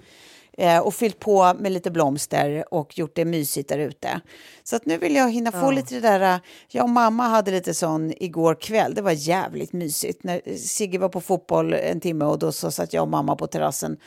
[0.59, 4.21] Eh, och fyllt på med lite blomster och gjort det mysigt där ute.
[4.63, 6.33] Så att nu vill jag hinna få lite det där...
[6.33, 8.93] eh, Jag och mamma hade lite sån igår kväll.
[8.93, 10.23] Det var jävligt mysigt.
[10.23, 13.47] När Sigge var på fotboll en timme och då så satt jag och mamma på
[13.47, 13.97] terrassen.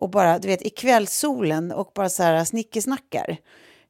[0.00, 3.36] Och bara, du vet, i kvällssolen och bara så här snickesnackar.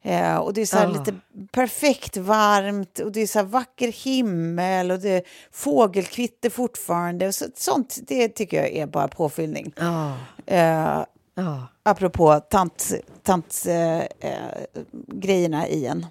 [0.03, 1.15] Eh, och det är så här lite
[1.53, 7.27] perfekt varmt och det är så här vacker himmel och det är fågelkvitter fortfarande.
[7.27, 9.73] Och så, sånt, det tycker jag är bara påfyllning.
[9.77, 10.15] Ja.
[10.47, 11.05] Eh,
[11.45, 11.67] Ja.
[11.83, 16.07] apropå tant, tant eh, eh, i en.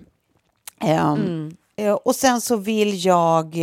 [0.83, 1.15] Eh,
[1.85, 3.57] eh, och sen så vill jag,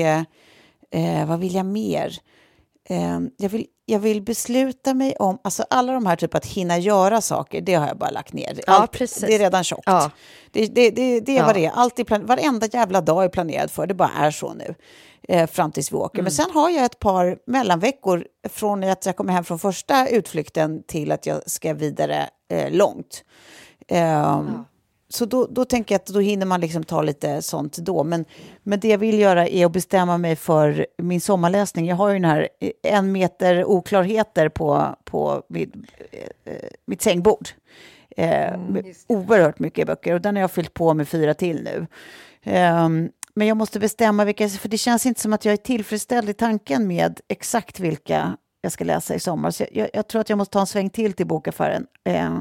[0.91, 2.19] eh, vad vill jag mer?
[2.89, 6.79] Eh, jag, vill, jag vill besluta mig om, alltså alla de här typ att hinna
[6.79, 8.61] göra saker, det har jag bara lagt ner.
[8.67, 9.21] Ja, precis.
[9.27, 9.83] Det är redan tjockt.
[9.87, 10.11] Ja.
[10.51, 11.47] Det, det, det, det är Ja.
[11.47, 11.71] vad det är.
[11.75, 14.75] Allt är plan- varenda jävla dag är planerad för, det bara är så nu.
[15.29, 16.23] Eh, fram tills vi åker.
[16.23, 20.83] Men sen har jag ett par mellanveckor från att jag kommer hem från första utflykten
[20.87, 23.25] till att jag ska vidare eh, långt.
[23.89, 24.65] Ehm,
[25.09, 28.05] Så då, då tänker jag att då hinner man liksom ta lite sånt då.
[28.05, 28.25] Men,
[28.63, 31.87] men det jag vill göra är att bestämma mig för min sommarläsning.
[31.87, 35.75] Jag har ju den här eh, en meter oklarheter på, på mitt,
[36.11, 37.49] eh, eh, mitt sängbord.
[38.17, 41.87] Eh, med oerhört mycket böcker och den har jag fyllt på med fyra till nu.
[42.43, 46.29] Ehm, men jag måste bestämma vilka, för det känns inte som att jag är tillfredsställd
[46.29, 49.51] i tanken med exakt vilka jag ska läsa i sommar.
[49.51, 51.87] Så jag, jag tror att jag måste ta en sväng till till bokaffären.
[52.05, 52.39] Eh,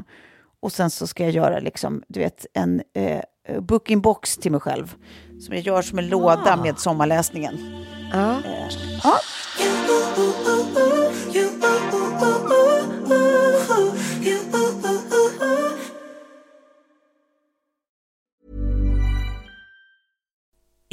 [0.60, 3.20] och sen så ska jag göra liksom, du vet, en eh,
[3.60, 4.94] booking box till mig själv.
[5.40, 7.58] Som jag gör som en låda med sommarläsningen.
[8.12, 8.30] Ja.
[8.30, 8.68] Eh,
[9.04, 9.18] ja.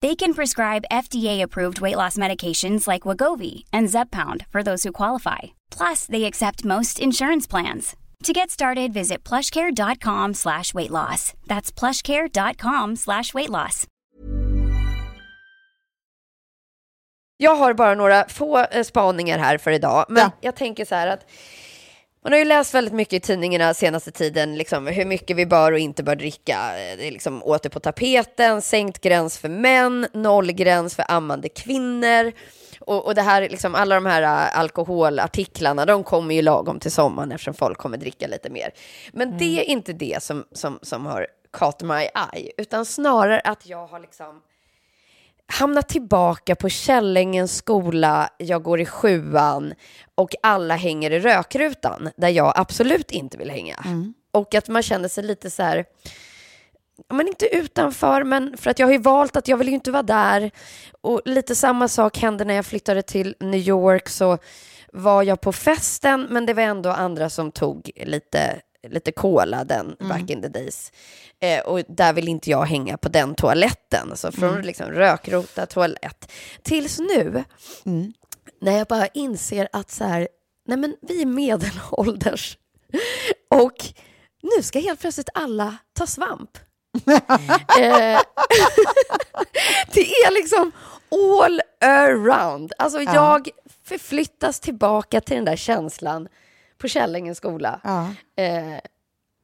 [0.00, 5.38] They can prescribe FDA-approved weight loss medications like Wagovi and Zepbound for those who qualify.
[5.78, 7.96] Plus, they accept most insurance plans.
[8.24, 11.32] To get started, visit plushcare.com slash weight loss.
[11.48, 13.86] That's plushcare.com slash weight loss.
[17.36, 20.30] Jag har bara några få eh, spaningar här för idag, men Ja.
[20.40, 21.26] jag tänker så här att
[22.22, 25.72] man har ju läst väldigt mycket i tidningarna senaste tiden, liksom, hur mycket vi bör
[25.72, 26.58] och inte bör dricka.
[26.74, 32.32] Det är liksom åter på tapeten, sänkt gräns för män, nollgräns för ammande kvinnor.
[32.80, 36.92] Och, och det här, liksom, alla de här eh, alkoholartiklarna, de kommer ju lagom till
[36.92, 38.70] sommaren eftersom folk kommer dricka lite mer.
[39.12, 43.66] Men det är inte det som, som, som har caught my eye, utan snarare att
[43.66, 44.42] jag har liksom
[45.52, 49.74] hamnat tillbaka på Källängens skola, jag går i sjuan
[50.14, 53.76] och alla hänger i rökrutan där jag absolut inte vill hänga.
[54.30, 55.84] Och att man känner sig lite så här,
[57.12, 59.90] men inte utanför, men för att jag har ju valt att jag vill ju inte
[59.90, 60.50] vara där.
[61.00, 64.38] Och lite samma sak hände när jag flyttade till New York så
[64.92, 69.96] var jag på festen, men det var ändå andra som tog lite, lite cola den
[70.00, 70.92] back in the days.
[71.40, 74.16] Eh, och där vill inte jag hänga på den toaletten.
[74.16, 77.44] Så från liksom rökrota toalett tills nu,
[78.60, 80.28] när jag bara inser att så här,
[80.66, 82.58] nej men vi är medelålders
[83.50, 83.84] och
[84.42, 86.58] nu ska helt plötsligt alla ta svamp.
[87.78, 88.20] eh,
[89.92, 90.72] det är liksom
[91.10, 92.72] all around.
[92.78, 93.48] Alltså jag
[93.84, 96.28] förflyttas tillbaka till den där känslan
[96.78, 97.80] på Källängens skola.
[97.84, 98.00] Ja.
[98.42, 98.78] Eh,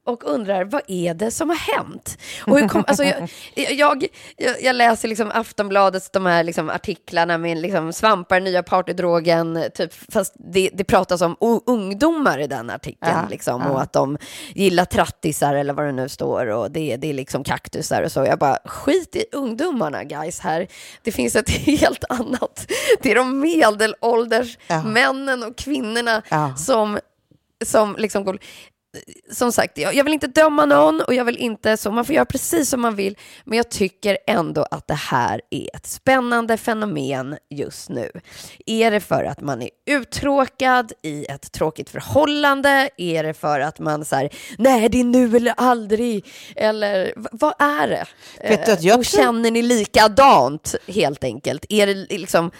[0.07, 2.17] och undrar vad är det som har hänt?
[2.47, 4.05] Och hur kom, alltså, jag, jag,
[4.37, 9.93] jag, jag läser liksom Aftonbladets de här liksom artiklarna med liksom svampar, nya partydrogen, typ,
[10.13, 13.69] fast det, det pratas om ungdomar i den artikeln, Ja, liksom, ja.
[13.69, 14.17] och att de
[14.53, 18.19] gillar trattisar eller vad det nu står, och det, det är liksom kaktusar och så.
[18.25, 20.67] Jag bara, skit i ungdomarna guys här.
[21.03, 22.71] Det finns ett helt annat.
[23.01, 24.83] Det är de medelålders Ja.
[24.83, 26.21] männen och kvinnorna
[26.57, 26.99] som,
[27.63, 28.39] som liksom går
[29.31, 32.25] som sagt, jag, vill inte döma någon och jag vill inte så, man får göra
[32.25, 37.37] precis som man vill, men jag tycker ändå att det här är ett spännande fenomen
[37.49, 38.11] just nu.
[38.65, 42.89] Är det för att man är uttråkad i ett tråkigt förhållande?
[42.97, 46.25] Är det för att man säger nej det är nu eller aldrig?
[46.55, 48.05] Eller vad är det?
[48.41, 51.65] Vet du jag och tror- känner ni likadant helt enkelt?
[51.69, 52.51] Är det liksom,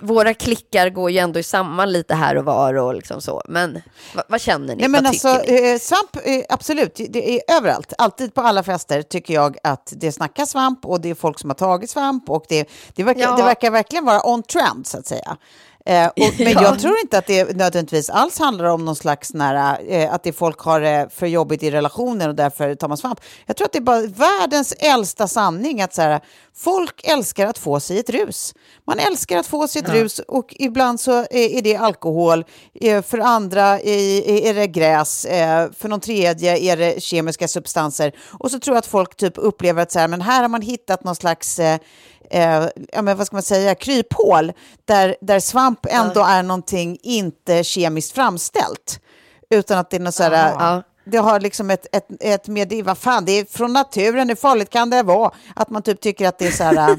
[0.00, 3.42] våra klickar går ju ändå i samman lite här och var och liksom så.
[3.48, 3.82] Men
[4.14, 4.80] vad, vad känner ni?
[4.80, 7.00] Nej, men alltså, eh, svamp, eh, absolut.
[7.08, 7.92] Det är överallt.
[7.98, 11.50] Alltid på alla fester tycker jag att det snackas svamp och det är folk som
[11.50, 13.36] har tagit svamp och det, det, verkar, Ja.
[13.36, 15.36] det verkar verkligen vara on trend så att säga.
[15.88, 16.62] Eh, och, men Ja.
[16.62, 20.32] jag tror inte att det nödvändigtvis alls handlar om någon slags nära, eh, att det
[20.32, 23.20] folk har det för jobbigt i relationer och därför tar man svamp.
[23.46, 26.20] Jag tror att det är bara världens äldsta sanning att så här,
[26.56, 28.54] folk älskar att få sig ett rus.
[28.86, 33.02] Man älskar att få sig ett rus och ibland så är, är det alkohol, eh,
[33.02, 38.12] för andra är, är det gräs, eh, för någon tredje är det kemiska substanser.
[38.38, 40.62] Och så tror jag att folk typ upplever att så här, men här har man
[40.62, 41.60] hittat någon slags
[42.30, 44.52] eh, ja, men vad ska man säga, kryphål
[44.84, 49.00] där, där svamp ändå är någonting inte kemiskt framställt.
[49.50, 50.82] Utan att det är något så här, Ja.
[51.04, 54.70] det har liksom ett, ett, ett med, vad fan, det är från naturen, hur farligt
[54.70, 55.30] kan det vara?
[55.56, 56.74] Att man typ tycker att det är så här,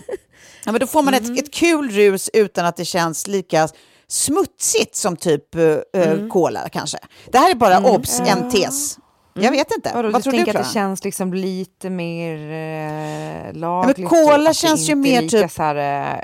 [0.66, 3.68] ja men då får man ett, ett kul rus utan att det känns lika
[4.08, 6.98] smutsigt som typ uh, cola kanske.
[7.32, 8.98] Det här är bara obs, en tes.
[9.44, 9.92] Jag vet inte.
[9.96, 10.68] Vadå, Vad du tror du, tänker att Klara?
[10.68, 14.12] det känns liksom lite mer eh, lagligt?
[14.12, 16.24] och att det känns ju mer typ- Så här, eh, eh,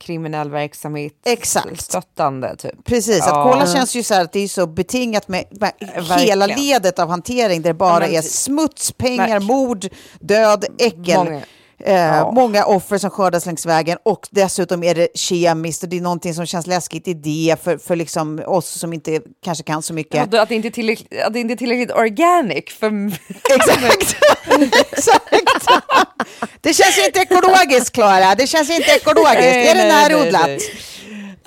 [0.00, 1.80] kriminell verksamhet Exakt.
[1.80, 2.84] stöttande typ.
[2.84, 3.46] Precis, Ja.
[3.46, 6.60] att cola känns ju så här att det är så betingat med, med hela verkligen.
[6.60, 9.86] ledet av hantering där det bara Ja, men är smuts, pengar, mord,
[10.20, 11.16] död, äckel.
[11.16, 11.40] Många.
[11.84, 12.32] Eh, Ja.
[12.32, 16.34] Många offer som skördas längs vägen och dessutom är det kemiskt och det är någonting
[16.34, 20.14] som känns läskigt i det för, för liksom oss som inte kanske kan så mycket.
[20.14, 22.88] Ja, då att, det inte är tillräckligt, att det inte är tillräckligt organic för...
[23.56, 24.16] Exakt!
[24.92, 25.34] Exakt!
[26.60, 28.34] Det känns inte ekologiskt, Klara.
[28.34, 29.40] Det känns inte ekologiskt.
[29.40, 30.46] Nej, är det nej, nej, närodlat?
[30.46, 30.58] nej.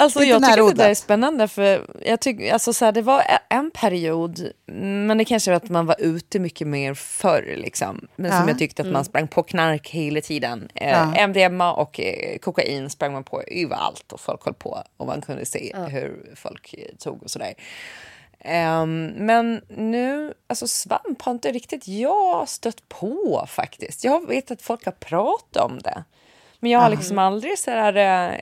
[0.03, 3.01] Alltså jag tycker att det där är spännande för jag tycker, alltså så här, det
[3.01, 4.51] var en period,
[5.07, 8.07] men det kanske var att man var ute mycket mer förr liksom.
[8.15, 8.47] Men som Ja.
[8.47, 10.69] jag tyckte att man sprang på knark hela tiden.
[10.75, 11.27] Eh, Ja.
[11.27, 15.45] MDMA och eh, kokain sprang man på överallt och folk höll på och man kunde
[15.45, 17.53] se hur folk eh, tog och sådär.
[18.39, 24.03] Ehm, men nu, alltså svamp har inte riktigt jag stött på faktiskt.
[24.03, 26.03] Jag vet att folk har pratat om det.
[26.63, 27.95] Men jag har liksom aldrig så här,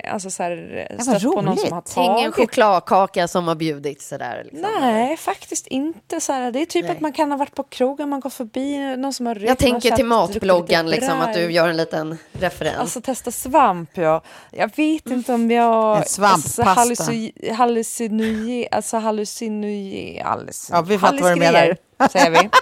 [0.05, 1.97] eh, alltså så här, stött på någon som har roligt.
[1.97, 2.35] Ingen tagit.
[2.35, 4.41] chokladkaka som har bjudits sådär.
[4.43, 4.61] Liksom.
[4.81, 6.21] Nej, faktiskt inte.
[6.21, 8.95] Så här, det är typ att man kan ha varit på krogen, man går förbi
[8.97, 9.47] någon som har rökt.
[9.47, 12.77] Jag tänker till köpt, matbloggen, liksom, att du gör en liten referens.
[12.77, 14.21] Alltså testa svamp, ja.
[14.51, 15.97] Jag vet inte om jag...
[15.97, 16.63] En svamppasta.
[16.63, 21.77] Alltså, halluci- hallucinoge, alltså hallucinoge, hallucin- Ja, vi fattar vad du hallisgrejer,
[22.11, 22.49] säger vi.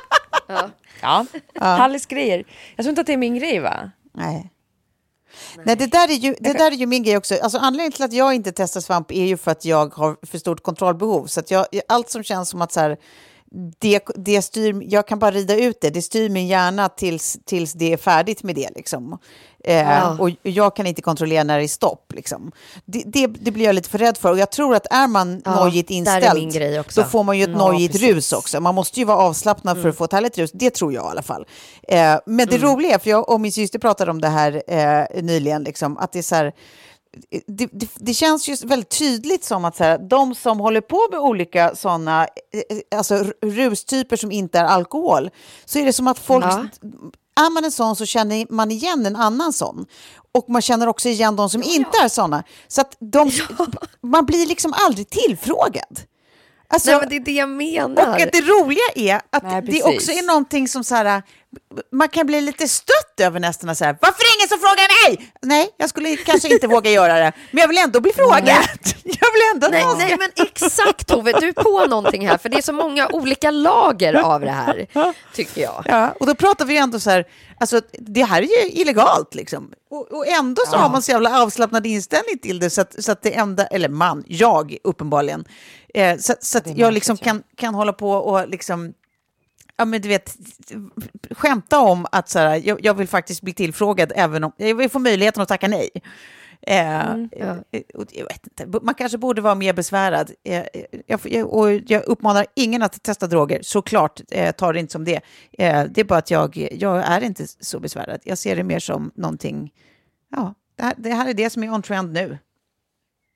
[1.01, 1.25] Ja.
[1.53, 2.43] Ja, hallisgrejer.
[2.75, 3.91] Jag tror inte att det är min grej, va?
[4.13, 4.49] Nej.
[5.63, 7.35] Nej, det där, är ju, det där är ju min grej också.
[7.41, 10.37] Alltså, anledningen till att jag inte testar svamp är ju för att jag har för
[10.37, 11.27] stort kontrollbehov.
[11.27, 12.97] Så att jag, allt som känns som att så här,
[13.79, 15.89] det, det styr, jag kan bara rida ut det.
[15.89, 18.69] Det styr min hjärna tills, tills det är färdigt med det.
[18.75, 19.17] Liksom.
[19.63, 20.17] Eh, Ja.
[20.19, 22.13] Och jag kan inte kontrollera när det är stopp.
[22.15, 22.51] Liksom.
[22.85, 24.31] Det, det, det blir jag lite för rädd för.
[24.31, 26.25] Och jag tror att är man Ja, nojigt inställd,
[26.95, 28.09] då får man ju ett Ja, nojigt precis.
[28.09, 28.59] rus också.
[28.61, 30.51] Man måste ju vara avslappnad för att få ett härligt rus.
[30.53, 31.45] Det tror jag i alla fall.
[31.87, 32.67] Eh, men det Mm.
[32.69, 36.11] roliga, är, för jag och min syster pratade om det här eh, nyligen, liksom, att
[36.11, 36.53] det är så här,
[37.47, 41.07] det, det, det känns ju väldigt tydligt som att så här, de som håller på
[41.11, 42.27] med olika sådana
[42.95, 45.29] alltså, r- rustyper som inte är alkohol,
[45.65, 46.45] så är det som att folk...
[46.45, 46.65] Ja.
[47.39, 49.85] Är man en sån så känner man igen en annan sån.
[50.31, 52.43] Och man känner också igen de som inte är såna.
[52.67, 53.31] Så att de,
[54.03, 56.01] man blir liksom aldrig tillfrågad.
[56.69, 58.07] Alltså, Nej, men det är det jag menar.
[58.09, 61.23] och att det roliga är att Nej, det också är någonting som så här,
[61.91, 63.75] man kan bli lite stött över nästan.
[63.75, 65.31] Så här, Varför är frågar mig?
[65.41, 68.47] Nej, jag skulle kanske inte våga göra det, men jag vill ändå bli frågad.
[69.03, 72.57] Jag vill ändå Nej, nej, men exakt Tove, du är på någonting här, för det
[72.57, 74.87] är så många olika lager av det här,
[75.33, 75.83] tycker jag.
[75.85, 77.25] Ja, och då pratar vi ändå så här,
[77.59, 79.71] alltså det här är ju illegalt liksom.
[79.89, 83.11] Och, och ändå så har man så jävla avslappnad inställning till det så att, så
[83.11, 85.45] att det enda, eller man, jag uppenbarligen,
[85.93, 88.93] eh, så, så att jag liksom kan, kan hålla på och liksom
[89.77, 90.35] Ja, men du vet,
[91.31, 94.89] skämta om att så här, jag, jag vill faktiskt bli tillfrågad även om jag vill
[94.89, 95.89] få möjligheten att tacka nej.
[96.61, 97.57] Eh, eh,
[97.93, 100.31] och jag vet inte, man kanske borde vara mer besvärad.
[100.43, 100.63] Eh,
[101.05, 105.03] jag, jag, och jag uppmanar ingen att testa droger, såklart, eh, ta det inte som
[105.03, 105.21] det.
[105.51, 108.21] Eh, det är bara att jag, jag är inte så besvärad.
[108.23, 109.73] Jag ser det mer som någonting,
[110.31, 112.37] ja, det här, det här är det som är on trend nu.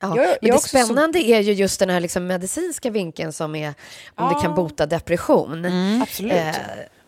[0.02, 2.90] Ja, Jag- men jag det också så- spännande är ju just den här liksom medicinska
[2.90, 3.74] vinkeln som är
[4.14, 5.66] om det kan bota depression.
[6.02, 6.32] Absolut.
[6.32, 6.48] Eh,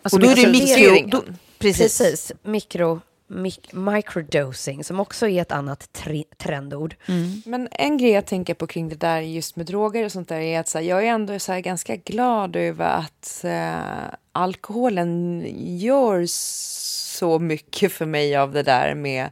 [0.03, 1.09] Alltså, och då är det mikro...
[1.09, 1.23] Då,
[1.59, 1.99] precis.
[1.99, 6.95] Precis, mikro, mik, microdosing som också är ett annat tre, trendord.
[7.47, 10.41] Men en grej jag tänker på kring det där just med droger och sånt där
[10.41, 15.45] är att så här, jag är ändå så här ganska glad över att eh, alkoholen
[15.79, 19.29] gör så mycket för mig av det där med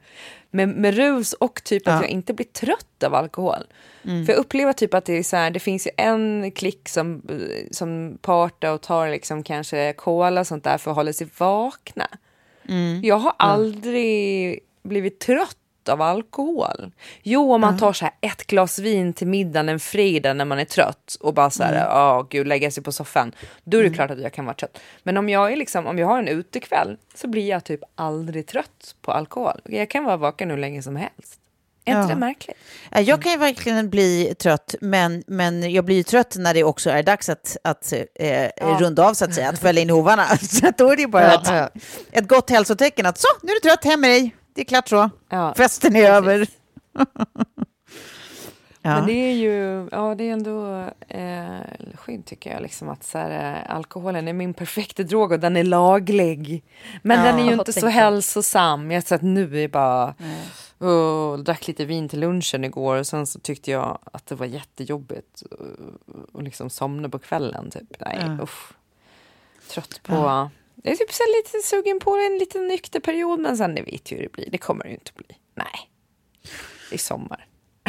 [0.53, 2.01] med, med rus och typ att Ja.
[2.01, 3.65] jag inte blir trött av alkohol.
[4.05, 4.27] Mm.
[4.27, 7.22] För jag upplever typ att det är så här, det finns ju en klick som,
[7.70, 12.07] som partar och tar liksom kanske cola och sånt där för att hålla sig vakna.
[12.68, 13.01] Mm.
[13.05, 15.57] Jag har aldrig blivit trött
[15.89, 16.93] av alkohol.
[17.22, 20.59] Jo, om man tar så här ett glas vin till middagen en fredag när man
[20.59, 23.33] är trött och bara så här, åh gud, lägga sig på soffan.
[23.64, 24.78] Då är det klart att jag kan vara trött.
[25.03, 28.47] Men om jag är liksom, om jag har en utekväll så blir jag typ aldrig
[28.47, 29.61] trött på alkohol.
[29.64, 31.39] Jag kan vara vaken hur länge som helst.
[31.85, 32.03] Är Ja.
[32.03, 32.57] inte det märkligt?
[32.91, 36.64] Ja, Jag kan ju verkligen bli trött, men, men jag blir ju trött när det
[36.64, 40.24] också är dags att, att eh, runda av, så att säga, att fälla in hovarna.
[40.41, 41.80] Så då är det bara Ja, ett, ja.
[42.12, 44.35] ett gott hälsotecken att så, nu är du trött, hem med dig.
[44.55, 45.11] Det är klart så.
[45.28, 46.46] Ja, Festen är över.
[48.82, 48.94] ja.
[48.96, 51.61] Men det är ju, ja det är ändå eh,
[51.94, 55.57] skönt tycker jag, liksom att så här, eh, alkoholen är min perfekta drog och den
[55.57, 56.64] är laglig.
[57.03, 58.90] Men Ja, den är ju inte så hälsosam.
[58.90, 60.14] Jag så att nu är bara,
[60.78, 64.46] oh, drack lite vin till lunchen igår och sen så tyckte jag att det var
[64.46, 65.42] jättejobbigt
[66.34, 67.70] att- liksom somna på kvällen.
[67.70, 67.92] Typ.
[68.00, 68.44] Nej, Ja.
[68.44, 68.72] usch.
[69.70, 70.48] Trött på,
[70.83, 74.12] jag är typ så lite sugen på en liten nykter period men sen det vet
[74.12, 75.26] ju hur det blir, det kommer det ju inte bli.
[75.55, 75.91] Nej,
[76.91, 77.47] det är sommar.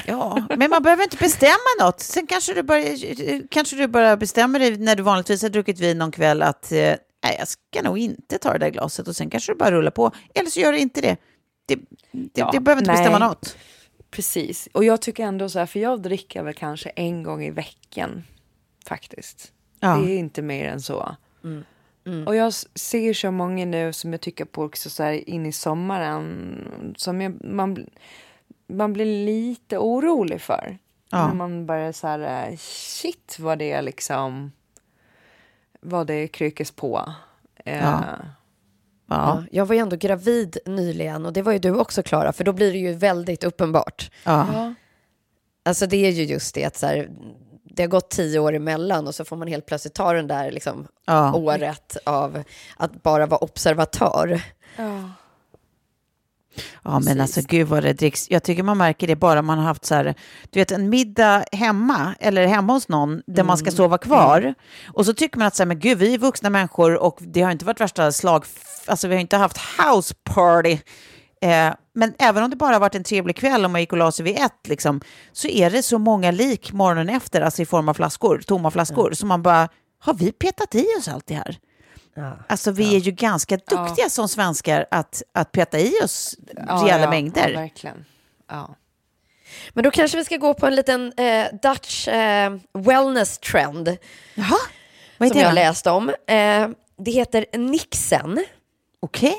[0.08, 2.00] Ja, men man behöver inte bestämma något.
[2.00, 2.82] Sen kanske du, bara,
[3.50, 6.78] kanske du bara bestämmer dig när du vanligtvis har druckit vin någon kväll att eh,
[7.24, 9.91] nej, jag ska nog inte ta det där glaset och sen kanske du bara rullar
[9.91, 10.12] på.
[10.36, 11.18] Eller så gör du inte det.
[11.66, 11.76] Det,
[12.12, 13.02] det, Ja, det behöver inte nej.
[13.02, 13.58] bestämma något.
[14.12, 17.52] Precis, och jag tycker ändå så här, för jag dricker väl kanske en gång i
[17.52, 18.24] veckan
[18.88, 19.52] faktiskt.
[19.80, 19.96] Ja.
[19.98, 21.16] Det är inte mer än så.
[22.28, 25.51] Och jag ser så många nu som jag tycker på också så här in i
[25.51, 27.89] sommaren som jag, man,
[28.68, 30.78] man blir lite orolig för.
[31.10, 31.28] Ja.
[31.28, 34.51] När man börjar så här, eh, shit vad det är liksom,
[35.82, 37.14] vad det kryckes på.
[37.66, 38.04] Eh, Ja.
[38.18, 38.26] Ja.
[39.16, 42.43] Ja, jag var ju ändå gravid nyligen och det var ju du också Klara, för
[42.43, 44.12] då blir det ju väldigt uppenbart.
[44.24, 44.74] Ja.
[45.64, 47.10] Alltså det är ju just det att så här,
[47.76, 50.52] det har gått tio år emellan och så får man helt plötsligt ta den där
[50.52, 51.34] liksom, Ja.
[51.34, 52.44] året av
[52.78, 54.42] att bara vara observatör.
[56.84, 58.30] Ja, men alltså gud vad det dricks.
[58.30, 60.16] Jag tycker man märker det bara man har haft så här,
[60.50, 64.54] du vet en middag hemma eller hemma hos någon där man ska sova kvar.
[64.94, 67.42] Och så tycker man att så här, men gud, vi är vuxna människor och det
[67.42, 68.46] har inte varit värsta slag,
[68.86, 70.78] alltså vi har inte haft house party.
[71.42, 74.12] Eh, men även om det bara varit en trevlig kväll och man gick och la
[74.12, 77.89] sig vid ett, liksom, så är det så många lik morgonen efter, alltså i form
[77.89, 79.70] av flaskor, tomma flaskor, så man bara,
[80.00, 81.60] har vi petat i oss allt det här?
[82.48, 86.36] Alltså vi är ju ganska duktiga som svenskar att, att peta i oss
[86.68, 87.50] rejäla mängder.
[87.50, 88.06] Ja, verkligen.
[88.50, 88.76] Ja.
[89.74, 93.98] Men då kanske vi ska gå på en liten eh, Dutch eh, wellness trend
[94.36, 94.58] Jaha,
[95.18, 95.56] vad är som det jag då?
[95.56, 96.10] läst om.
[96.10, 98.46] Eh, det heter Nixen.
[99.00, 99.36] Okej.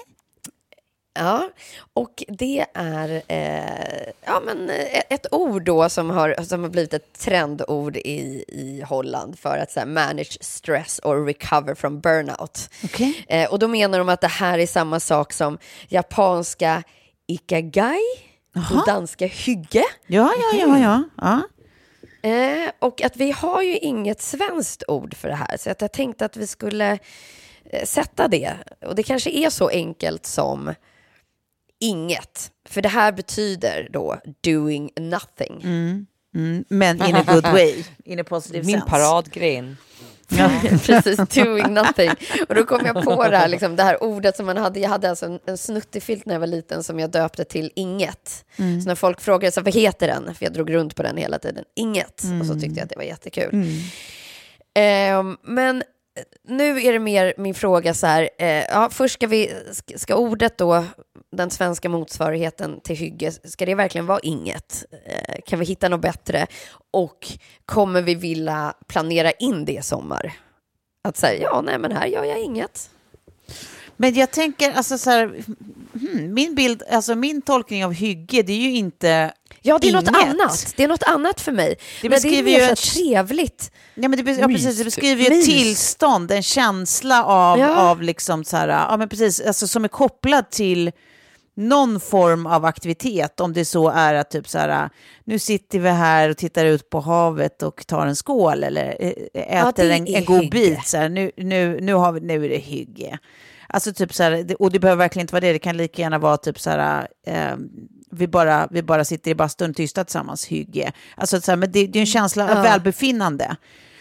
[1.15, 1.51] Ja,
[1.95, 6.95] och det är eh, ja, men, eh, ett ord då som har, som har blivit
[6.95, 12.71] ett trendord i, i Holland för att så här, manage stress or recover from burnout.
[12.85, 13.25] Okej.
[13.29, 15.59] Eh, och då menar de att det här är samma sak som
[15.89, 16.83] japanska
[17.27, 18.01] ikagai
[18.55, 19.85] och danska hygge.
[20.07, 21.03] Ja, ja, ja, ja.
[21.17, 21.43] ja.
[22.31, 25.93] Eh, och att vi har ju inget svenskt ord för det här, så att jag
[25.93, 26.99] tänkte att vi skulle
[27.71, 28.55] eh, sätta det.
[28.87, 30.75] Och det kanske är så enkelt som
[31.85, 32.51] inget.
[32.69, 35.61] För det här betyder då doing nothing.
[35.63, 36.07] Mm,
[36.69, 38.91] men in a good way, in a positive Min sense.
[38.91, 39.77] paradgren.
[40.87, 42.11] Precis, doing nothing.
[42.49, 44.81] Och då kom jag på det här, liksom, det här ordet som man hade.
[44.81, 48.45] Jag hade alltså en, en snuttefilt när jag var liten som jag döpte till inget.
[48.57, 48.81] Mm.
[48.83, 51.39] Så när folk frågade så vad heter den, för jag drog runt på den hela
[51.39, 52.19] tiden, inget.
[52.21, 52.47] Och Mm.
[52.49, 53.65] så tyckte jag att det var jättekul.
[54.75, 55.83] Ehm, men
[56.49, 59.51] nu är det mer min fråga så här, eh, ja, först ska vi,
[59.97, 60.85] ska, ordet då,
[61.33, 64.85] den svenska motsvarigheten till hygge, ska det verkligen vara inget?
[65.07, 66.47] Eh, kan vi hitta något bättre?
[66.91, 67.29] Och
[67.67, 70.33] kommer vi vilja planera in det i sommar?
[71.03, 72.91] Att säga, ja, nej, men här gör jag inget.
[73.97, 75.27] Men jag tänker, alltså så här,
[75.93, 79.33] hmm, min bild, alltså min tolkning av hygge, det är ju inte
[79.67, 80.41] Ja, det är något inget.
[80.41, 80.73] annat.
[80.77, 81.77] Det är något annat för mig.
[82.03, 83.71] Det men det är mer ett- trevligt.
[83.95, 87.77] Ja, men det, ja, precis, det beskriver ju ett tillstånd, en känsla av, Ja.
[87.77, 90.93] av liksom så här, ja men precis, alltså som är kopplad till
[91.57, 94.91] någon form av aktivitet, om det så är att typ så här,
[95.25, 98.97] nu sitter vi här och tittar ut på havet och tar en skål eller
[99.35, 102.45] eh, äter det en, en god bit, så här, nu, nu, nu, har vi, nu
[102.45, 103.19] är det hygge.
[103.69, 106.19] Alltså typ så här, och det behöver verkligen inte vara det, det kan lika gärna
[106.19, 107.57] vara typ så här, eh,
[108.15, 110.93] vi, bara, vi bara sitter i bastun tysta tillsammans, hygge.
[111.17, 112.63] Alltså så här, men det, det är en känsla av Ja.
[112.63, 113.57] välbefinnande.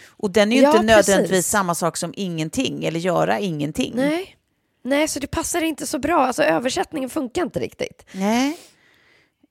[0.08, 1.50] Och den är ju Ja, inte nödvändigtvis precis.
[1.50, 3.92] samma sak som ingenting, eller göra ingenting.
[3.96, 4.36] Nej.
[4.84, 6.26] Nej, så det passar inte så bra.
[6.26, 8.06] Alltså översättningen funkar inte riktigt.
[8.12, 8.56] Nej.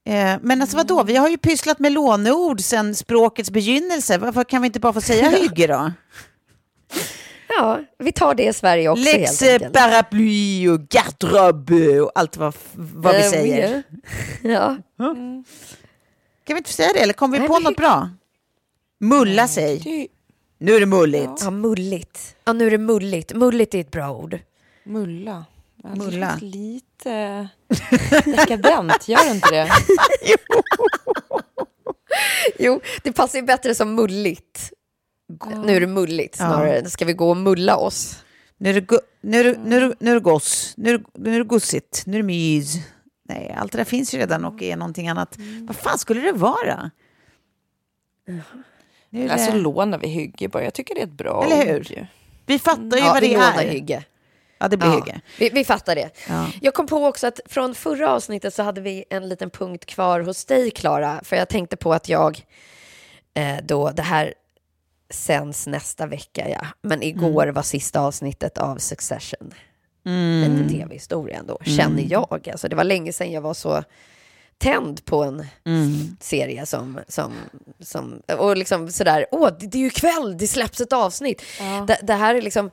[0.06, 4.18] Eh, men alltså vadå, vi har ju pysslat med låneord sedan språkets begynnelse.
[4.18, 5.92] Varför kan vi inte bara få säga hygge då?
[7.58, 9.40] Ja, vi tar det i Sverige också Lex,
[9.74, 13.84] paraply och garderobe och allt vad, vad vi Eh, säger.
[14.42, 14.78] Ja.
[16.46, 18.10] Kan vi inte säga det, eller kommer vi Nej, på men- något bra?
[19.00, 19.78] Mulla sig.
[19.84, 20.08] Det-
[20.58, 21.30] Nu är det mulligt.
[21.42, 22.36] ja, mulligt.
[22.46, 23.34] Ja, nu är det mulligt.
[23.34, 24.40] Mulligt är ett bra ord.
[24.84, 25.46] Mulla.
[25.84, 26.38] Ja, det Mulla.
[26.42, 27.48] lite
[28.26, 29.70] dekadent, gör det inte det?
[32.60, 34.72] Jo, det passar ju bättre som mulligt.
[35.66, 36.90] Nu är det mulligt snarare.
[36.90, 38.24] Ska vi gå och mulla oss?
[38.58, 40.90] Nu är det, gu- nu är det, nu är det, nu är det goss, nu
[40.94, 42.76] är det, nu är det gossigt, nu är det mys.
[43.30, 45.38] Nej, allt det där finns ju redan och är någonting annat.
[45.62, 46.92] Vad fan skulle det vara?
[49.10, 50.64] Nu är det, Alltså lånar vi hygge bara.
[50.64, 51.92] Jag tycker det är ett bra Eller hur?
[51.92, 52.06] ju.
[52.46, 53.70] vi fattar ju Ja, vad det är.
[53.70, 54.04] hygge.
[54.60, 55.22] Ja, det blir Ja, hygge.
[55.40, 56.10] vi, vi fattar det.
[56.30, 56.48] Ja.
[56.62, 60.20] Jag kom på också att från förra avsnittet så hade vi en liten punkt kvar
[60.20, 61.22] hos dig, Klara.
[61.24, 62.42] För jag tänkte på att jag
[63.34, 64.34] eh, då, det här
[65.14, 66.68] sänds nästa vecka, ja.
[66.82, 69.54] Men igår var sista avsnittet av Succession.
[70.06, 72.50] En tv-historia ändå, känner jag.
[72.52, 73.84] Alltså, det var länge sedan jag var så
[74.58, 75.46] tänd på en
[76.20, 77.32] serie som, som,
[77.80, 81.42] som och liksom sådär, åh, det, det är ju kväll, det släpps ett avsnitt.
[81.88, 82.72] Det, det här är liksom,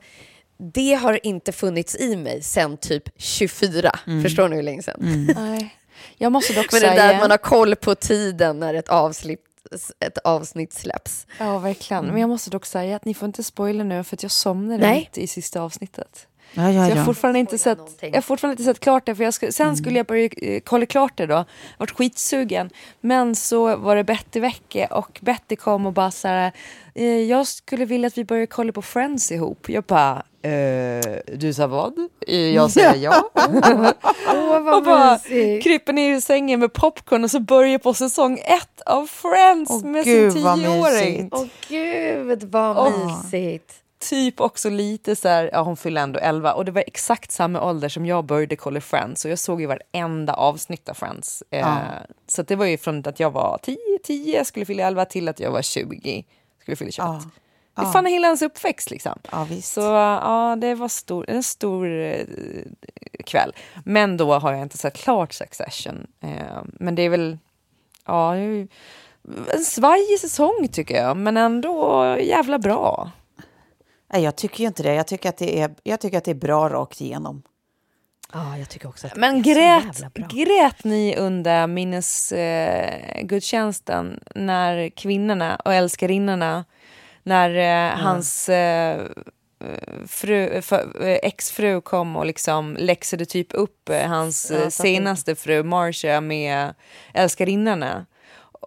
[0.57, 3.99] det har inte funnits i mig sen typ 24.
[4.23, 5.27] Förstår ni hur länge sedan?
[5.35, 5.75] Nej.
[6.17, 7.03] Jag måste dock Men det säga...
[7.03, 9.39] där att man har koll på tiden när ett avsnitt,
[9.99, 11.27] ett avsnitt släpps.
[11.39, 12.05] Ja, verkligen.
[12.05, 14.87] Men jag måste dock säga att ni får inte spoila nu för att jag somnade
[14.87, 14.99] Nej.
[14.99, 16.27] mitt i sista avsnittet.
[16.53, 17.05] Ja, Så ja, jag, har ja.
[17.05, 18.09] fortfarande inte sett, någonting.
[18.09, 19.15] jag har fortfarande inte sett klart det.
[19.15, 21.33] För jag skulle, sen skulle jag börja eh, kolla klart det då.
[21.33, 21.45] Jag
[21.77, 22.69] varit skitsugen.
[23.01, 26.51] Men så var det Betty-vecka och Betty kom och bara så här.
[26.95, 29.69] Eh, jag skulle vilja att vi börjar kolla på Friends ihop.
[29.69, 30.23] Jag bara.
[30.43, 31.93] Eh, du sa vad?
[32.27, 33.31] Eh, Jag säger ja.
[34.27, 35.19] Åh, vad och bara
[35.63, 39.83] kryper ner i sängen med popcorn och så börjar på säsong ett av Friends Åh,
[39.85, 41.29] med gud, sin tioåring.
[41.31, 43.23] Åh gud, vad Åh.
[43.23, 43.73] mysigt.
[43.99, 47.61] typ också lite så här, ja hon fyllde ändå 11 och det var exakt samma
[47.69, 51.43] ålder som jag började kolla Friends och jag såg ju varenda avsnitt av Friends.
[51.49, 51.77] Eh,
[52.27, 55.29] Så att det var ju från att jag var 10, 10, skulle fylla 11 till
[55.29, 56.25] att jag var 20,
[56.61, 57.07] skulle fylla 21.
[57.75, 59.19] Det är fan hela hans uppväxt liksom.
[59.31, 59.73] Ja, visst.
[59.73, 62.25] Så ja, det var stor, en stor eh,
[63.25, 63.53] kväll.
[63.85, 66.07] Men då har jag inte sett klart Succession.
[66.19, 67.37] Eh, men det är väl,
[68.05, 68.67] ja, en
[69.65, 73.11] svajig säsong tycker jag, men ändå jävla bra.
[74.13, 74.93] Nej, jag tycker ju inte det.
[74.93, 77.41] Jag tycker att det är, jag tycker att det är bra rakt igenom.
[78.33, 80.27] Ja, jag tycker också att Men det är så grät, jävla bra.
[80.27, 86.65] grät ni under minnesgudstjänsten eh, när kvinnorna och älskarinnorna,
[87.23, 89.05] när eh, hans eh,
[90.07, 96.21] fru, för, eh, exfru kom och liksom läxade typ upp hans eh, senaste fru Marcia
[96.21, 96.73] med
[97.13, 98.05] älskarinnorna.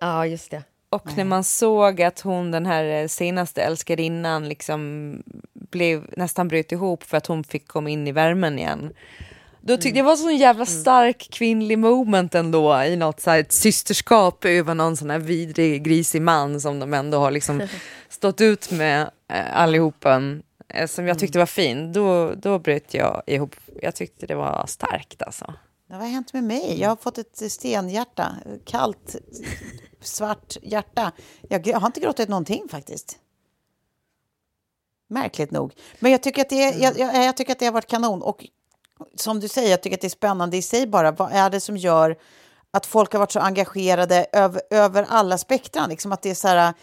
[0.00, 0.62] Ja, just det.
[0.90, 5.12] Och när man såg att hon, den här senaste älskarinnan, liksom
[5.52, 8.92] blev, nästan bröt ihop för att hon fick komma in i värmen igen.
[9.66, 13.30] Då tyckte jag det var så en jävla stark kvinnlig moment ändå i något så
[13.30, 17.62] här ett systerskap över någon sån här vidrig grisig man som de ändå har liksom
[18.08, 20.42] stått ut med eh, allihopen.
[20.68, 21.92] Eh, som jag tyckte var fin.
[21.92, 23.56] Då, då bröt jag ihop.
[23.82, 25.54] Jag tyckte det var starkt alltså.
[25.88, 26.80] Ja, vad har hänt med mig?
[26.80, 28.36] Jag har fått ett stenhjärta.
[28.64, 29.16] Kallt,
[30.00, 31.12] svart hjärta.
[31.48, 33.18] Jag, jag har inte gråtit någonting faktiskt.
[35.08, 35.72] Märkligt nog.
[35.98, 38.22] Men jag tycker, att det är, jag, jag, jag tycker att det har varit kanon.
[38.22, 38.46] Och
[39.14, 41.12] som du säger, jag tycker att det är spännande i sig bara.
[41.12, 42.16] Vad är det som gör
[42.70, 45.88] att folk har varit så engagerade över, över alla spektran?
[45.90, 46.68] Liksom att det är så här...
[46.68, 46.74] eh,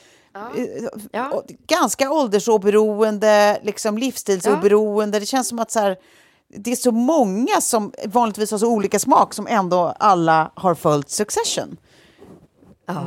[1.12, 1.44] Ja.
[1.68, 5.20] Ganska åldersoberoende, liksom livsstilsoberoende.
[5.20, 5.98] Det känns som att så här,
[6.48, 11.10] det är så många som vanligtvis har så olika smak som ändå alla har följt
[11.10, 11.78] Succession.
[12.86, 13.04] Ja.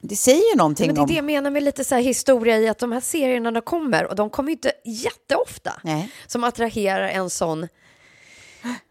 [0.00, 1.08] Det säger ju någonting Men det är om...
[1.08, 4.06] det jag menar med lite så här historia i att de här serierna de kommer
[4.06, 6.12] och de kommer ju inte jätteofta Nej.
[6.26, 7.68] som attraherar en sån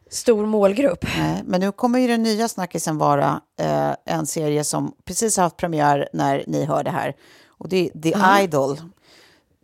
[0.10, 1.06] stor målgrupp.
[1.18, 5.44] Nej, men nu kommer ju den nya snackisen vara eh, en serie som precis har
[5.44, 7.16] haft premiär när ni hör det här.
[7.48, 8.78] Och det är The Idol.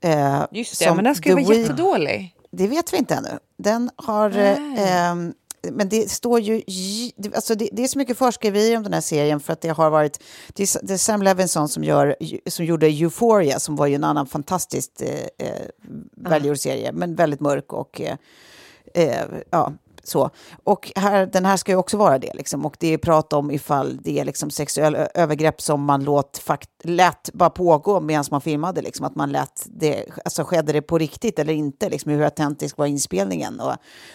[0.02, 2.36] Eh, Just det, som men den ska ju vara jättedålig.
[2.52, 3.39] Det vet vi inte ännu.
[3.58, 4.38] Den har...
[4.38, 5.16] Eh,
[5.64, 6.62] men det står ju...
[7.36, 9.89] Alltså det, det är så mycket förskriverier om den här serien för att det har
[9.89, 10.24] varit...
[10.54, 12.16] Det är, det är Sam Levinson som, gör,
[12.50, 15.68] som gjorde Euphoria som var ju en annan fantastiskt eh, eh,
[16.16, 18.02] välgjord serie, men väldigt mörk och...
[18.02, 18.16] Eh,
[18.94, 19.74] eh, ja,
[20.04, 20.30] så.
[20.64, 22.34] Och här, den här ska ju också vara det.
[22.34, 22.66] Liksom.
[22.66, 26.70] Och det är prat om ifall det är liksom sexuella övergrepp som man låt, fakt,
[26.84, 28.82] lät bara pågå medan man filmade.
[28.82, 29.06] Liksom.
[29.06, 31.89] Att man lät det, alltså skedde det på riktigt eller inte?
[31.89, 33.60] Liksom, hur autentisk var inspelningen?
[33.60, 33.74] Och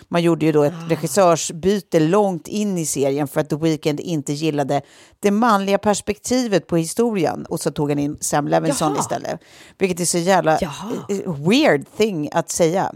[0.09, 0.89] man gjorde ju då ett Ah.
[0.91, 4.83] regissörsbyte långt in i serien för att The Weeknd inte gillade
[5.21, 7.47] det manliga perspektivet på historien.
[7.47, 9.01] Och så tog han in Sam Levinson Jaha.
[9.01, 9.41] istället.
[9.79, 10.93] Vilket är så jävla Jaha.
[11.09, 12.93] eh, weird thing att säga.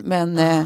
[0.00, 0.38] Men...
[0.38, 0.64] eh, eh,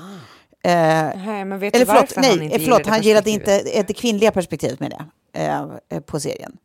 [0.64, 3.84] Nej, men vet eller du förlåt, nej, han inte förlåt, gillade han gillade inte eh,
[3.86, 5.04] det kvinnliga perspektivet med det
[5.40, 6.56] eh, eh, på serien.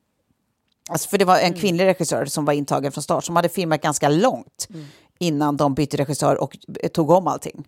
[0.89, 1.59] Alltså, för det var en Mm.
[1.59, 4.85] kvinnlig regissör som var intagen från start, som hade filmat ganska långt Mm.
[5.19, 7.65] innan de bytte regissör och eh, tog om allting.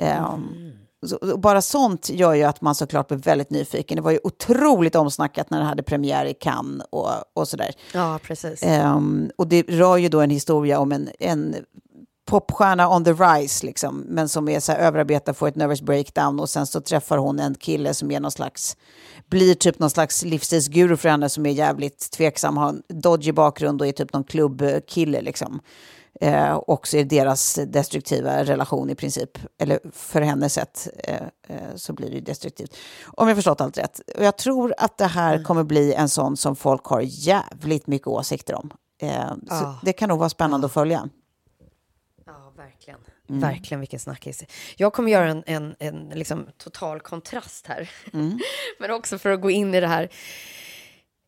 [0.00, 0.72] Eh, Mm.
[1.06, 3.96] så, bara sånt gör ju att man såklart blir väldigt nyfiken.
[3.96, 7.70] Det var ju otroligt omsnackat när det hade premiär i Cannes och, och sådär.
[7.94, 8.62] Ja, precis.
[8.62, 11.56] Ehm, och det rör ju då en historia om en, en
[12.30, 16.40] popstjärna on the rise, liksom, men som är så här överarbetad, får ett nervous breakdown
[16.40, 18.76] och sen så träffar hon en kille som är någon slags,
[19.30, 23.80] blir typ någon slags livsstilsguru för henne som är jävligt tveksam, har en dodgy bakgrund
[23.80, 25.60] och är typ någon klubbkille liksom.
[26.20, 31.14] Eh, och så är det deras destruktiva relation i princip, eller för hennes sätt eh,
[31.48, 32.76] eh, så blir det destruktivt.
[33.06, 34.00] Om jag förstått allt rätt.
[34.18, 38.08] Och jag tror att det här kommer bli en sån som folk har jävligt mycket
[38.08, 38.70] åsikter om.
[39.02, 39.78] Eh, så Ja.
[39.82, 41.08] det kan nog vara spännande att följa.
[42.60, 43.00] Ja, verkligen.
[43.28, 43.40] Mm.
[43.40, 44.44] Verkligen vilken snackis.
[44.76, 47.90] Jag kommer göra en, en, en liksom total kontrast här.
[48.12, 48.38] Mm.
[48.78, 50.08] Men också för att gå in i det här.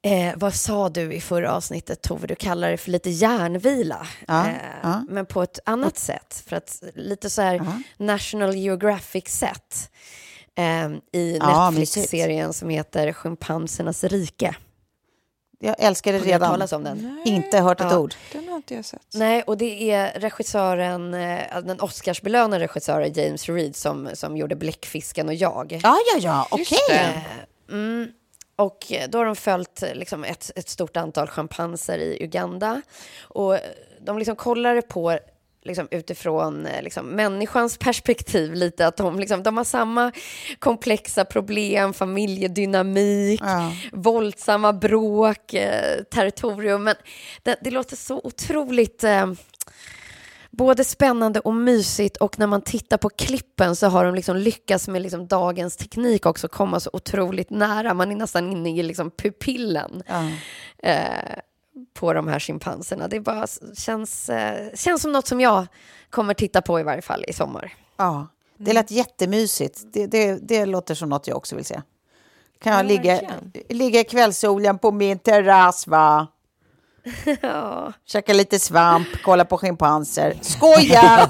[0.04, 2.26] Eh, vad sa du i förra avsnittet, Tove?
[2.26, 4.06] Du kallar det för lite järnvila.
[4.28, 5.04] Ja, eh, ja.
[5.08, 6.44] Men på ett annat sätt.
[6.46, 7.66] För att lite så här
[7.96, 9.90] National Geographic-sätt.
[10.58, 14.56] Eh, I Ja, Netflix-serien som heter Schimpansernas rike.
[15.64, 16.50] Jag älskar det redan.
[16.50, 17.22] talas om den?
[17.24, 17.98] Inte hört ett Ja.
[17.98, 18.14] ord.
[18.32, 19.02] Den har inte jag sett.
[19.14, 25.28] Nej, och det är regissören, eh, den Oscarsbelönade regissören James Reed som, som gjorde Bläckfisken
[25.28, 25.80] och jag.
[25.82, 26.78] Ja, ja, ja, okej.
[26.90, 27.22] Eh,
[27.70, 28.08] mm,
[28.56, 32.82] och då har de följt eh, liksom, ett, ett stort antal schimpanser i Uganda.
[33.22, 33.58] Och
[34.00, 35.18] de liksom kollar det på
[35.64, 38.86] liksom, utifrån eh, liksom, människans perspektiv lite.
[38.86, 40.12] Att de, liksom, de har samma
[40.58, 43.72] komplexa problem, familjedynamik, Ja.
[43.92, 46.84] våldsamma bråk, eh, territorium.
[46.84, 46.94] Men
[47.42, 49.04] det, det låter så otroligt...
[49.04, 49.32] Eh,
[50.54, 54.88] både spännande och mysigt och när man tittar på klippen så har de liksom lyckats
[54.88, 57.94] med liksom dagens teknik också komma så otroligt nära.
[57.94, 60.28] Man är nästan inne i liksom pupillen Ja.
[60.82, 61.38] eh,
[61.94, 63.08] på de här schimpanserna.
[63.08, 63.46] Det bara
[63.76, 65.66] känns, eh, känns som något som jag
[66.10, 67.74] kommer titta på i varje fall i sommar.
[67.96, 69.80] Ja, det lät jättemysigt.
[69.92, 71.82] Det, det, det låter som något jag också vill se.
[72.62, 73.20] Kan jag Ja, ligga,
[73.68, 76.26] ligga i kvällssolen på min terrass, va?
[77.42, 77.92] ja.
[78.04, 80.38] Käka lite svamp, kolla på schimpanser.
[80.40, 81.28] Skoja!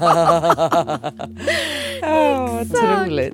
[2.01, 3.33] Ja, otroligt.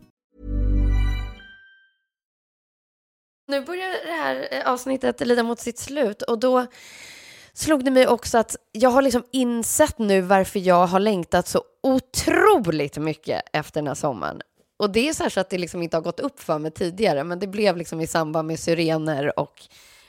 [3.51, 6.65] Nu börjar det här eh, avsnittet lida mot sitt slut och då
[7.53, 11.63] slog det mig också att jag har liksom insett nu varför jag har längtat så
[11.83, 14.41] otroligt mycket efter den här sommaren.
[14.79, 17.39] Och det är så att det liksom inte har gått upp för mig tidigare, men
[17.39, 19.61] det blev liksom i samband med syrener och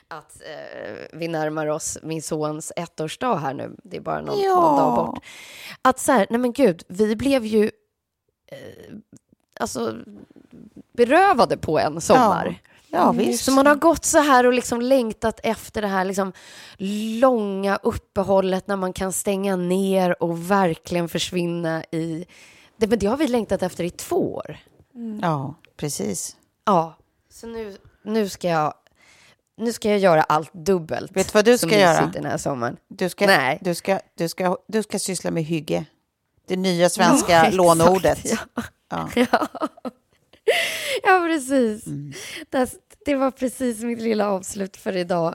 [0.09, 3.77] att eh, vi närmar oss min sons ettårsdag här nu.
[3.85, 4.61] Det är bara någon, Ja.
[4.61, 5.25] någon dag bort.
[5.83, 7.71] Att så här, nej men gud, vi blev ju
[8.47, 8.95] eh,
[9.61, 9.97] alltså
[10.93, 12.61] berövade på en sommar.
[12.63, 12.72] Ja,
[13.15, 13.45] visst.
[13.45, 16.33] Så man har gått så här och liksom längtat efter det här liksom
[17.21, 22.27] långa uppehållet när man kan stänga ner och verkligen försvinna i...
[22.77, 24.57] Det, men det har vi längtat efter i två år.
[25.23, 26.37] Ja, precis.
[26.65, 26.97] Ja,
[27.31, 28.75] så nu, nu, ska jag,
[29.57, 31.17] nu ska jag göra allt dubbelt.
[31.17, 32.07] Vet du vad du ska göra?
[32.07, 32.77] Den här sommaren.
[32.89, 33.59] Du ska, Nej.
[33.61, 35.85] Du, ska, du, ska, du ska syssla med hygge.
[36.47, 38.21] Det nya svenska Ja, exakt, låneordet.
[38.25, 38.63] Ja.
[38.91, 39.09] Ja.
[39.31, 39.49] Ja.
[41.03, 41.85] ja, precis.
[42.51, 42.71] Det,
[43.05, 45.35] det var precis mitt lilla avslut för idag,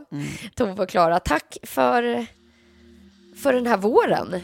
[0.55, 1.19] Tove och Klara.
[1.19, 2.25] Tack för,
[3.35, 4.35] för den här våren.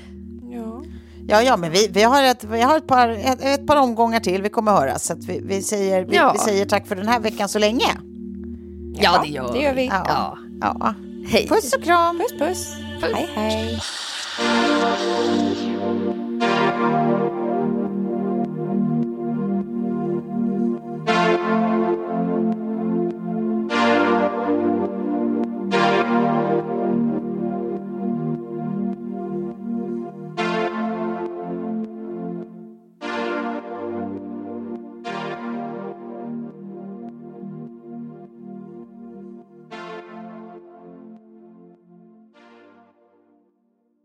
[0.52, 0.84] Ja.
[1.28, 4.20] Ja, ja, men vi, vi har, ett, vi har ett, par, ett, ett par omgångar
[4.20, 5.06] till vi kommer höras.
[5.06, 6.34] Så att vi, vi, säger, vi, Ja.
[6.34, 7.98] vi säger tack för den här veckan så länge.
[8.96, 9.86] Ja, det gör Det gör vi.
[9.86, 10.38] Ja.
[10.62, 10.94] ja.
[11.28, 11.48] Hej.
[11.48, 12.20] Puss och kram.
[12.20, 12.68] Puss, puss.
[13.02, 13.80] Hej, hej.